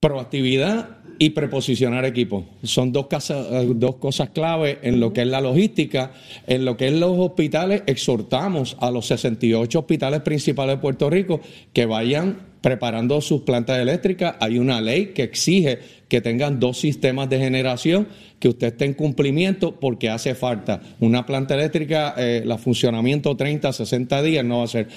[0.01, 2.45] Proactividad y preposicionar equipos.
[2.63, 3.07] Son dos,
[3.75, 6.13] dos cosas clave en lo que es la logística.
[6.47, 11.41] En lo que es los hospitales, exhortamos a los 68 hospitales principales de Puerto Rico
[11.75, 14.37] que vayan preparando sus plantas eléctricas.
[14.41, 15.81] Hay una ley que exige
[16.11, 18.09] que tengan dos sistemas de generación,
[18.41, 20.83] que usted esté en cumplimiento porque hace falta.
[20.99, 24.89] Una planta eléctrica, eh, la funcionamiento 30, 60 días no va a ser.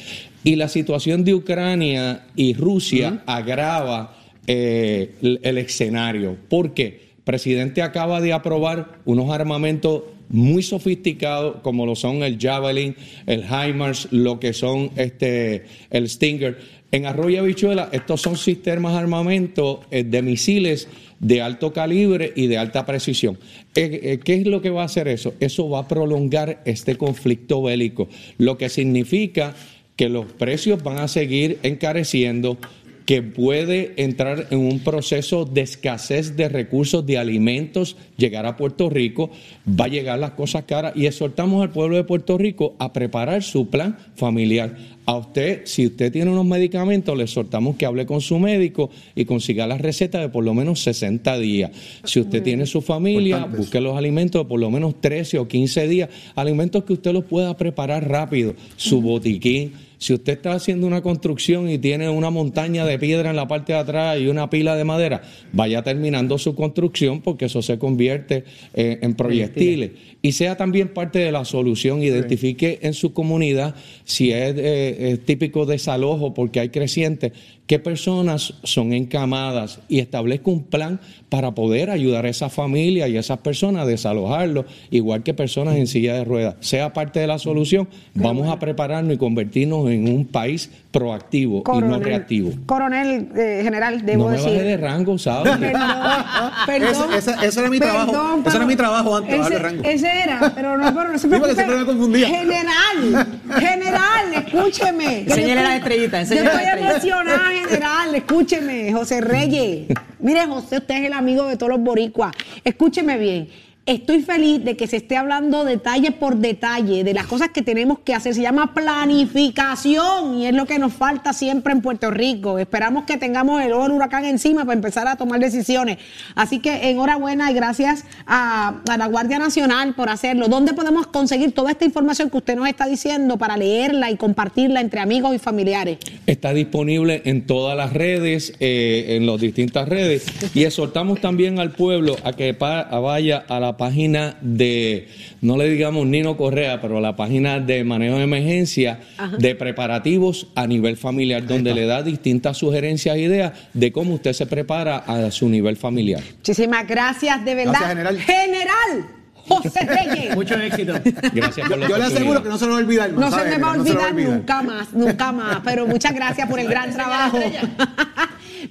[0.43, 6.35] Y la situación de Ucrania y Rusia agrava eh, el, escenario.
[6.49, 7.13] ¿Por qué?
[7.17, 10.01] El presidente acaba de aprobar unos armamentos
[10.33, 12.95] muy sofisticados como lo son el Javelin,
[13.27, 16.57] el HIMARS, lo que son este, el Stinger.
[16.91, 20.87] En Arroyo Habichuela, estos son sistemas de armamento eh, de misiles
[21.19, 23.37] de alto calibre y de alta precisión.
[23.75, 25.35] Eh, ¿Qué es lo que va a hacer eso?
[25.39, 29.55] Eso va a prolongar este conflicto bélico, lo que significa
[29.95, 32.57] que los precios van a seguir encareciendo,
[33.05, 38.89] que puede entrar en un proceso de escasez de recursos, de alimentos, llegar a Puerto
[38.89, 39.29] Rico,
[39.67, 40.93] va a llegar las cosas caras.
[40.95, 44.77] Y exhortamos al pueblo de Puerto Rico a preparar su plan familiar.
[45.05, 49.25] A usted, si usted tiene unos medicamentos, le exhortamos que hable con su médico y
[49.25, 51.71] consiga la receta de por lo menos 60 días.
[52.05, 55.87] Si usted tiene su familia, busque los alimentos de por lo menos 13 o 15
[55.89, 59.73] días, alimentos que usted los pueda preparar rápido, su botiquín
[60.03, 63.71] si usted está haciendo una construcción y tiene una montaña de piedra en la parte
[63.71, 65.21] de atrás y una pila de madera,
[65.53, 68.43] vaya terminando su construcción porque eso se convierte
[68.73, 69.91] eh, en proyectiles.
[70.21, 75.23] Y sea también parte de la solución, identifique en su comunidad si es, eh, es
[75.23, 77.31] típico desalojo porque hay crecientes,
[77.67, 80.99] qué personas son encamadas y establezca un plan
[81.29, 85.77] para poder ayudar a esa familia y a esas personas a desalojarlo, igual que personas
[85.77, 86.55] en silla de ruedas.
[86.59, 91.79] Sea parte de la solución, vamos a prepararnos y convertirnos en un país proactivo y
[91.79, 92.51] no reactivo.
[92.65, 94.61] Coronel eh, general, debo no me decir.
[94.61, 95.57] de rango, ¿sabes?
[96.67, 98.43] Perdón, ese, era mi trabajo.
[98.45, 99.83] ese era mi trabajo antes ese, de rango.
[99.83, 101.55] Ese era, pero no, pero no se preocupe.
[101.55, 102.27] siempre me confundía.
[102.27, 105.21] General, general, escúcheme.
[105.21, 109.87] Enséñale las estrellitas, Yo estoy emocionada, general, escúcheme, José Reyes.
[110.19, 112.33] Mire, José, usted es el amigo de todos los boricuas.
[112.63, 113.49] Escúcheme bien.
[113.85, 117.99] Estoy feliz de que se esté hablando detalle por detalle de las cosas que tenemos
[117.99, 118.33] que hacer.
[118.33, 122.59] Se llama planificación y es lo que nos falta siempre en Puerto Rico.
[122.59, 125.97] Esperamos que tengamos el oro huracán encima para empezar a tomar decisiones.
[126.33, 130.47] Así que enhorabuena y gracias a, la Guardia Nacional por hacerlo.
[130.47, 134.79] ¿Dónde podemos conseguir toda esta información que usted nos está diciendo para leerla y compartirla
[134.79, 135.97] entre amigos y familiares?
[136.25, 140.25] Está disponible en todas las redes, eh, en las distintas redes
[140.55, 145.07] y exhortamos también al pueblo a que vaya a la página de,
[145.41, 148.99] no le digamos Nino Correa, pero la página de manejo de emergencia
[149.37, 154.33] de preparativos a nivel familiar, donde le da distintas sugerencias e ideas de cómo usted
[154.33, 156.21] se prepara a su nivel familiar.
[156.37, 157.87] Muchísimas gracias, de verdad.
[157.87, 158.19] general.
[158.19, 159.23] General.
[159.47, 160.35] José Reyes.
[160.35, 160.93] Mucho éxito.
[161.33, 163.11] Gracias por la Yo le aseguro que no se lo va a olvidar.
[163.11, 165.59] No se me va a olvidar nunca más, nunca más.
[165.63, 167.39] Pero muchas gracias por el gran trabajo.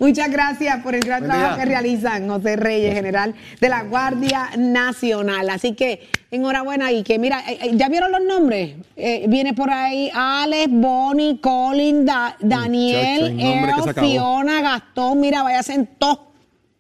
[0.03, 1.65] Muchas gracias por el gran Buen trabajo día.
[1.65, 5.49] que realizan José Reyes, general de la Guardia Nacional.
[5.51, 8.75] Así que enhorabuena y que mira, eh, eh, ¿ya vieron los nombres?
[8.97, 14.09] Eh, viene por ahí Alex, Bonnie, Colin, Da- Daniel, Muchacho, acabó.
[14.09, 15.21] Fiona, Gastón.
[15.21, 16.19] Mira, váyanse en todos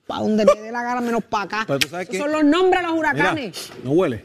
[0.07, 1.65] para donde le dé la gana, menos para acá.
[1.67, 3.71] Pero tú sabes Esos que- son los nombres de los Mira, huracanes.
[3.85, 4.25] no huele.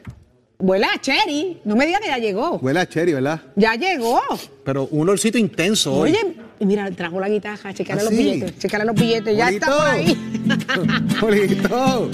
[0.60, 1.58] Huele a Cherry.
[1.66, 2.58] No me digas que ya llegó.
[2.58, 3.42] Huele a cherry, ¿verdad?
[3.56, 4.20] Ya llegó.
[4.64, 6.12] Pero un olorcito intenso hoy.
[6.12, 8.18] Oye, y mira, trajo la guitarra, chequeale ¿Ah, los sí?
[8.18, 10.18] billetes, chequeale los billetes, ya está por ahí.
[11.20, 12.10] Polito.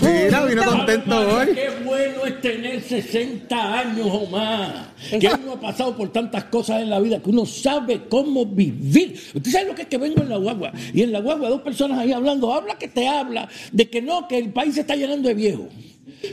[0.00, 1.46] Mira, vino contento hoy.
[1.54, 4.88] Qué bueno es tener 60 años o más.
[5.10, 9.20] Que uno ha pasado por tantas cosas en la vida que uno sabe cómo vivir.
[9.34, 10.72] Usted sabe lo que es que vengo en la guagua.
[10.92, 12.52] Y en la guagua dos personas ahí hablando.
[12.52, 15.66] Habla que te habla de que no, que el país se está llenando de viejos.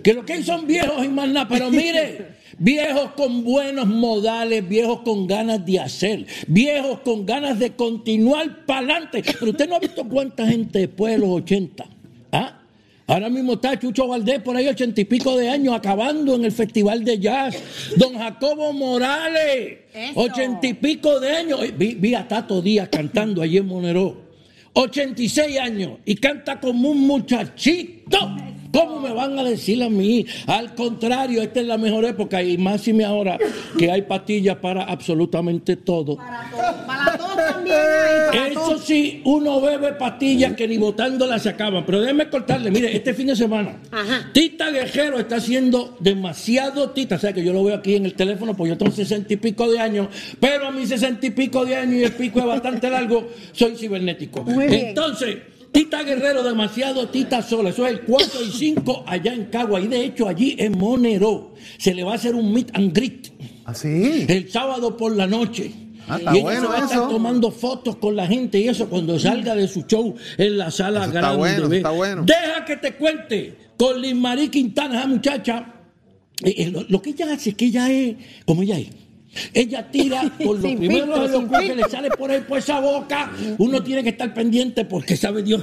[0.03, 1.47] Que lo que hay son viejos y más nada.
[1.47, 2.27] Pero mire,
[2.57, 8.79] viejos con buenos modales, viejos con ganas de hacer, viejos con ganas de continuar para
[8.79, 9.23] adelante.
[9.39, 11.85] Pero usted no ha visto cuánta gente después de los 80.
[12.31, 12.57] ¿Ah?
[13.07, 16.51] Ahora mismo está Chucho Valdés por ahí ochenta y pico de años acabando en el
[16.53, 17.57] Festival de Jazz.
[17.97, 19.79] Don Jacobo Morales,
[20.15, 21.59] ochenta y pico de años.
[21.77, 24.31] Vi, vi a Tato Díaz cantando allí en Monero.
[24.73, 28.17] 86 años y canta como un muchachito.
[28.71, 30.25] ¿Cómo me van a decir a mí?
[30.47, 33.37] Al contrario, esta es la mejor época y más y me ahora
[33.77, 36.15] que hay pastillas para absolutamente todo.
[36.17, 41.43] Para todos, para todos también hay, para Eso sí, uno bebe pastillas que ni botándolas
[41.43, 41.85] se acaban.
[41.85, 44.29] Pero déjeme cortarle, mire, este fin de semana, Ajá.
[44.33, 47.15] Tita Guerrero está haciendo demasiado tita.
[47.15, 49.37] O sea que yo lo veo aquí en el teléfono, porque yo tengo sesenta y
[49.37, 50.07] pico de años,
[50.39, 53.75] pero a mis sesenta y pico de años y el pico es bastante largo, soy
[53.75, 54.45] cibernético.
[54.47, 55.37] Entonces,
[55.71, 57.69] Tita Guerrero, demasiado Tita sola.
[57.69, 59.79] Eso es el 4 y 5 allá en Cagua.
[59.79, 63.29] Y de hecho, allí en Monero se le va a hacer un meet and greet
[63.65, 64.25] Así.
[64.27, 65.71] el sábado por la noche.
[66.07, 68.67] Ah, está y ella bueno se va a estar tomando fotos con la gente y
[68.67, 71.37] eso cuando salga de su show en la sala Eso está grande.
[71.37, 72.23] bueno, está bueno.
[72.25, 75.73] Deja que te cuente con Liz Marie Quintana, esa muchacha.
[76.43, 78.15] eh, eh, lo, lo que ella hace es que ella es
[78.45, 78.87] como ella es.
[79.53, 81.75] Ella tira por lo primero filtro, de los que filtro.
[81.75, 83.31] le sale por ahí por esa boca.
[83.57, 85.61] Uno tiene que estar pendiente porque sabe Dios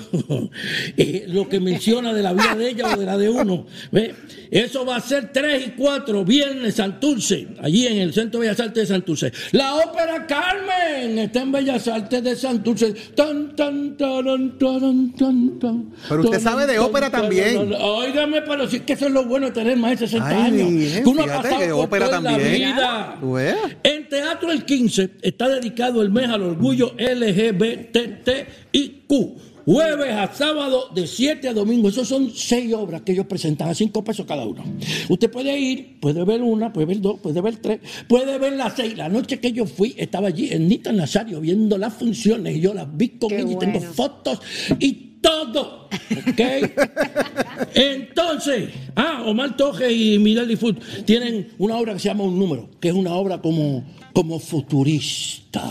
[0.96, 3.66] eh, lo que menciona de la vida de ella o de la de uno.
[3.92, 4.14] ¿ve?
[4.50, 8.60] Eso va a ser 3 y 4, viernes, Santurce, allí en el Centro de Bellas
[8.60, 9.32] Artes de Santurce.
[9.52, 12.92] La ópera Carmen está en Bellas Artes de Santurce.
[13.14, 17.74] Tan, tan, taran, taran, tan, tan, Pero usted taran, sabe de ópera taran, también.
[17.78, 20.34] Óigame, pero sí es que eso es lo bueno de tener más de 60 Ay,
[20.36, 20.70] años.
[20.70, 22.52] bien, que uno ha fíjate pasado que por ópera toda la también.
[22.74, 23.18] vida.
[23.82, 28.38] En Teatro el 15 está dedicado el mes al orgullo LGBTIQ.
[29.64, 31.90] Jueves a sábado de 7 a domingo.
[31.90, 34.64] Esos son seis obras que ellos presentan a 5 pesos cada uno.
[35.10, 38.76] Usted puede ir, puede ver una, puede ver dos, puede ver tres, puede ver las
[38.76, 38.96] seis.
[38.96, 42.72] La noche que yo fui, estaba allí en Nita Nazario viendo las funciones y yo
[42.72, 44.40] las vi con Qué ella y tengo fotos
[44.80, 45.88] y todo.
[46.10, 46.40] ¿Ok?
[47.74, 52.68] Entonces, ah, Omar Toje y Miguel Food tienen una obra que se llama Un Número,
[52.80, 55.62] que es una obra como, como futurista.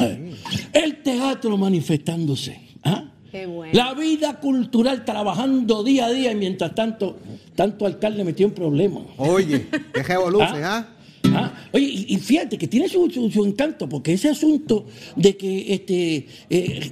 [0.00, 0.34] Eh,
[0.72, 2.60] El teatro manifestándose.
[2.84, 3.04] ¿ah?
[3.30, 3.72] Qué bueno.
[3.74, 7.18] La vida cultural trabajando día a día y mientras tanto,
[7.54, 9.04] tanto alcalde metió en problemas.
[9.18, 10.88] Oye, qué revoluce, ¿ah?
[11.32, 15.36] Ah, Oye, y, y fíjate que tiene su, su- su encanto, porque ese asunto de
[15.36, 16.90] que este, eh,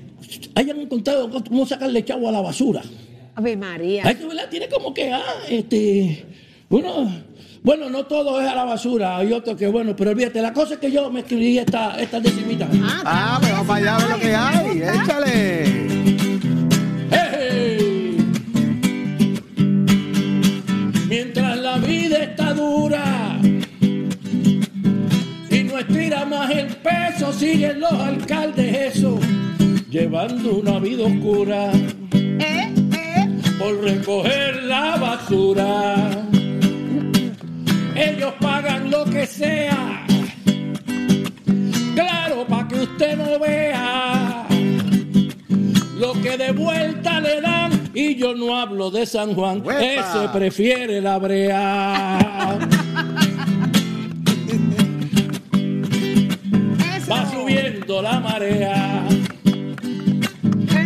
[0.54, 2.82] hayan encontrado cómo sacarle chavo a la basura,
[3.34, 4.02] Ave María.
[4.04, 4.48] Ay, que, ¿verdad?
[4.50, 6.24] tiene como que, ah, este,
[6.68, 7.10] bueno,
[7.62, 10.74] bueno, no todo es a la basura, hay otro que, bueno, pero olvídate, la cosa
[10.74, 12.68] es que yo me escribí esta, esta decimita.
[13.04, 14.82] Ah, pero vamos para allá a ver lo que hay.
[15.00, 15.87] Échale.
[26.88, 29.18] peso siguen los alcaldes eso,
[29.90, 31.70] llevando una vida oscura
[33.58, 36.10] por recoger la basura.
[37.94, 40.06] Ellos pagan lo que sea,
[41.94, 44.46] claro, para que usted no vea
[45.98, 47.90] lo que de vuelta le dan.
[47.92, 52.68] Y yo no hablo de San Juan, ese prefiere la brea.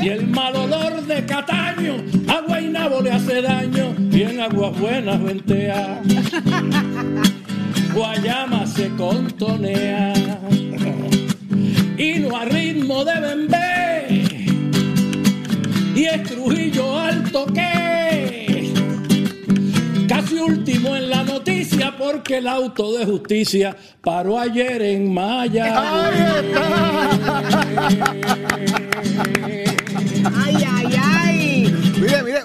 [0.03, 1.97] Y el mal olor de Cataño
[2.29, 6.01] a Guaynabo le hace daño y en aguas buenas ventea.
[7.95, 10.13] Guayama se contonea
[11.97, 14.07] y no a ritmo de bembé
[15.95, 18.32] y es Trujillo alto que
[20.13, 25.73] casi último en la noticia porque el auto de justicia paró ayer en Maya.
[25.75, 26.19] Ay,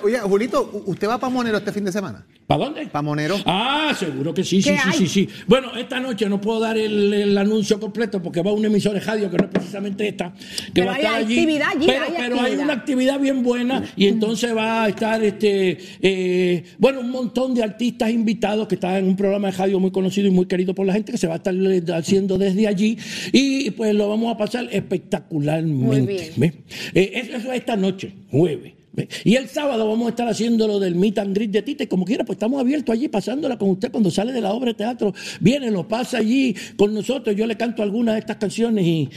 [0.08, 2.26] oye, Julito, ¿usted va para Monero este fin de semana?
[2.47, 2.88] ¿Para dónde?
[2.88, 3.36] Para Monero.
[3.45, 5.30] Ah, seguro que sí, sí, ¿Qué sí, sí, sí.
[5.47, 9.05] Bueno, esta noche no puedo dar el, el anuncio completo porque va una emisora de
[9.05, 11.34] radio que no es precisamente esta, que Pero va a hay estar allí.
[11.39, 15.22] actividad allí, pero hay pero hay una actividad bien buena y entonces va a estar,
[15.24, 19.80] este, eh, bueno, un montón de artistas invitados que están en un programa de radio
[19.80, 21.53] muy conocido y muy querido por la gente que se va a estar
[21.95, 22.97] haciendo desde allí
[23.34, 25.86] y pues lo vamos a pasar espectacularmente.
[25.86, 26.01] Muy
[26.47, 26.64] bien.
[26.93, 28.76] Eh, eso, eso es esta noche, jueves.
[29.24, 32.06] Y el sábado vamos a estar haciendo lo del meet and greet de Tite, como
[32.06, 35.14] quiera, pues estamos abiertos allí pasándola con usted cuando sale de la obra de teatro.
[35.39, 39.10] Viene, lo pasa allí con nosotros, yo le canto algunas de estas canciones y.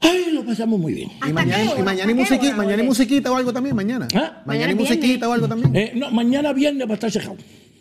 [0.00, 0.26] ¡Ay!
[0.32, 1.08] Lo pasamos muy bien.
[1.08, 4.08] Y ¿Hasta mañana, y mañana ¿Hasta y musiquita, mañana y musiquita o algo también, mañana.
[4.14, 4.42] ¿Ah?
[4.44, 5.28] Mañana y Mañana musiquita viernes.
[5.28, 5.76] o algo también.
[5.76, 7.36] Eh, no, mañana viernes va a estar cerrado.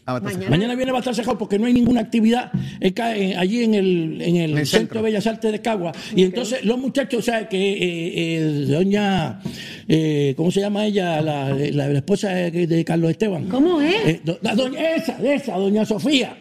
[0.07, 0.49] Ah, mañana.
[0.49, 2.51] Mañana viene estar cerrado porque no hay ninguna actividad
[2.85, 4.99] acá, eh, allí en el, en el, En el Centro centro.
[4.99, 5.93] de Bellas Artes de Cagua.
[6.15, 9.39] Y entonces los muchachos, o sea, que eh, eh, doña,
[9.87, 11.21] eh, ¿cómo se llama ella?
[11.21, 13.45] La, la- la esposa de, de Carlos Esteban.
[13.49, 13.95] ¿Cómo es?
[14.05, 16.37] Eh, do- la doña esa, esa, doña Sofía.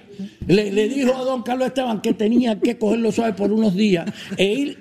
[0.47, 4.07] Le, le dijo a don Carlos Esteban que tenía que cogerlo suave por unos días
[4.37, 4.79] e ir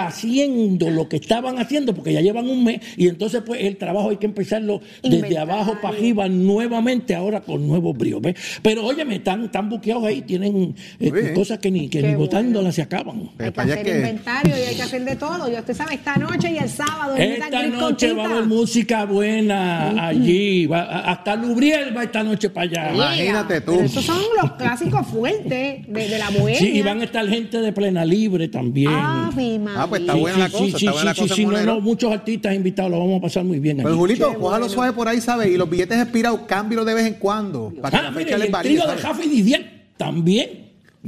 [0.00, 4.10] rehaciendo lo que estaban haciendo, porque ya llevan un mes, y entonces pues el trabajo
[4.10, 5.40] hay que empezarlo desde Inventario.
[5.54, 8.20] abajo para arriba nuevamente, ahora con nuevos bríos.
[8.20, 8.34] ¿ves?
[8.62, 12.18] Pero óyeme, están, están buqueados ahí, tienen eh, cosas que ni, que Qué ni bueno.
[12.20, 13.30] botándolas se acaban.
[13.38, 15.50] Hay que hacer que- inventario y hay que hacer de todo.
[15.50, 17.16] Ya usted sabe, esta noche y el sábado.
[17.16, 22.66] Esta noche va a haber música buena allí, va- hasta Lubriel va esta noche para
[22.66, 22.94] allá.
[22.94, 23.72] Imagínate tú.
[23.72, 26.58] Pero esos son los clásicos fuertes de, de la bohemia.
[26.58, 28.90] Sí, y van a estar gente de plena libre también.
[28.92, 29.78] Ah, mi madre.
[29.80, 32.54] Ah, pues está buena la cosa, está buena la cosa sí, no, no, muchos artistas
[32.54, 33.78] invitados, lo vamos a pasar muy bien.
[33.78, 33.98] Pero allí.
[33.98, 35.48] Julito, cójalo suave por ahí, ¿sabes?
[35.48, 37.72] Y los billetes expirados, cámbialo de vez en cuando.
[37.80, 39.02] Para que Ah, la mire, fecha y les el trío de ¿sabes?
[39.02, 40.48] Jaffe y Didier también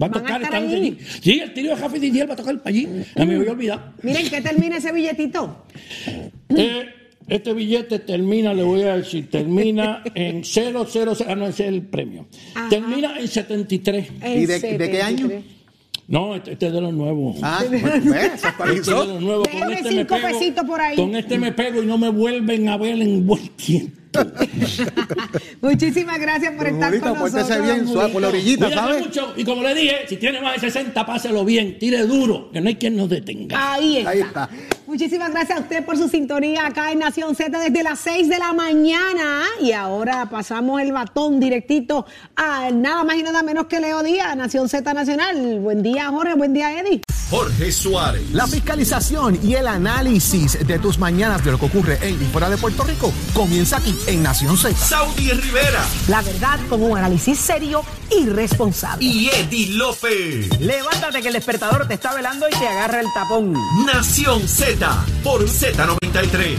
[0.00, 0.54] va a ¿Van a tocar.
[0.54, 0.74] allí?
[0.74, 0.98] allí.
[1.22, 2.86] Sí, el trío de Jaffe y Didier va a tocar allí.
[3.16, 3.82] A mí me había olvidado.
[4.02, 5.64] Miren, ¿qué termina ese billetito?
[6.50, 6.86] Eh,
[7.28, 10.76] este billete termina, le voy a decir, termina en 000,
[11.26, 12.26] ah, no, ese es el premio.
[12.54, 12.68] Ajá.
[12.68, 14.08] Termina en 73.
[14.36, 15.28] ¿Y de- de qué año?
[15.28, 15.58] 73.
[16.08, 17.36] No, este, este es de los nuevos.
[17.42, 19.46] Ah, pues, Este es de los nuevos.
[19.48, 20.28] Con Déjeme este me cinco pego.
[20.28, 20.96] pesitos por ahí.
[20.96, 23.98] Con este me pego y no me vuelven a ver en buen tiempo.
[25.60, 27.62] Muchísimas gracias por estar Julito, con nosotros.
[27.62, 29.04] bien, suave, por la orillita, ¿sabes?
[29.04, 29.34] mucho.
[29.36, 31.78] Y como le dije, si tiene más de 60, páselo bien.
[31.78, 33.74] Tire duro, que no hay quien nos detenga.
[33.74, 34.10] Ahí está.
[34.10, 34.48] Ahí está.
[34.89, 38.39] Muchísimas gracias a usted por su sintonía acá en Nación Z desde las 6 de
[38.39, 39.43] la mañana.
[39.61, 44.34] Y ahora pasamos el batón directito a nada más y nada menos que Leo Díaz,
[44.34, 45.59] Nación Z Nacional.
[45.61, 46.34] Buen día, Jorge.
[46.36, 47.03] Buen día, Eddie.
[47.30, 48.30] Jorge Suárez.
[48.32, 52.49] La fiscalización y el análisis de tus mañanas de lo que ocurre en y fuera
[52.49, 54.74] de Puerto Rico comienza aquí en Nación Z.
[54.74, 55.84] Saudi Rivera.
[56.09, 59.05] La verdad con un análisis serio y responsable.
[59.05, 60.49] Y Eddie Lofe.
[60.59, 63.53] Levántate que el despertador te está velando y te agarra el tapón.
[63.84, 64.86] Nación Z
[65.24, 66.56] por Z93.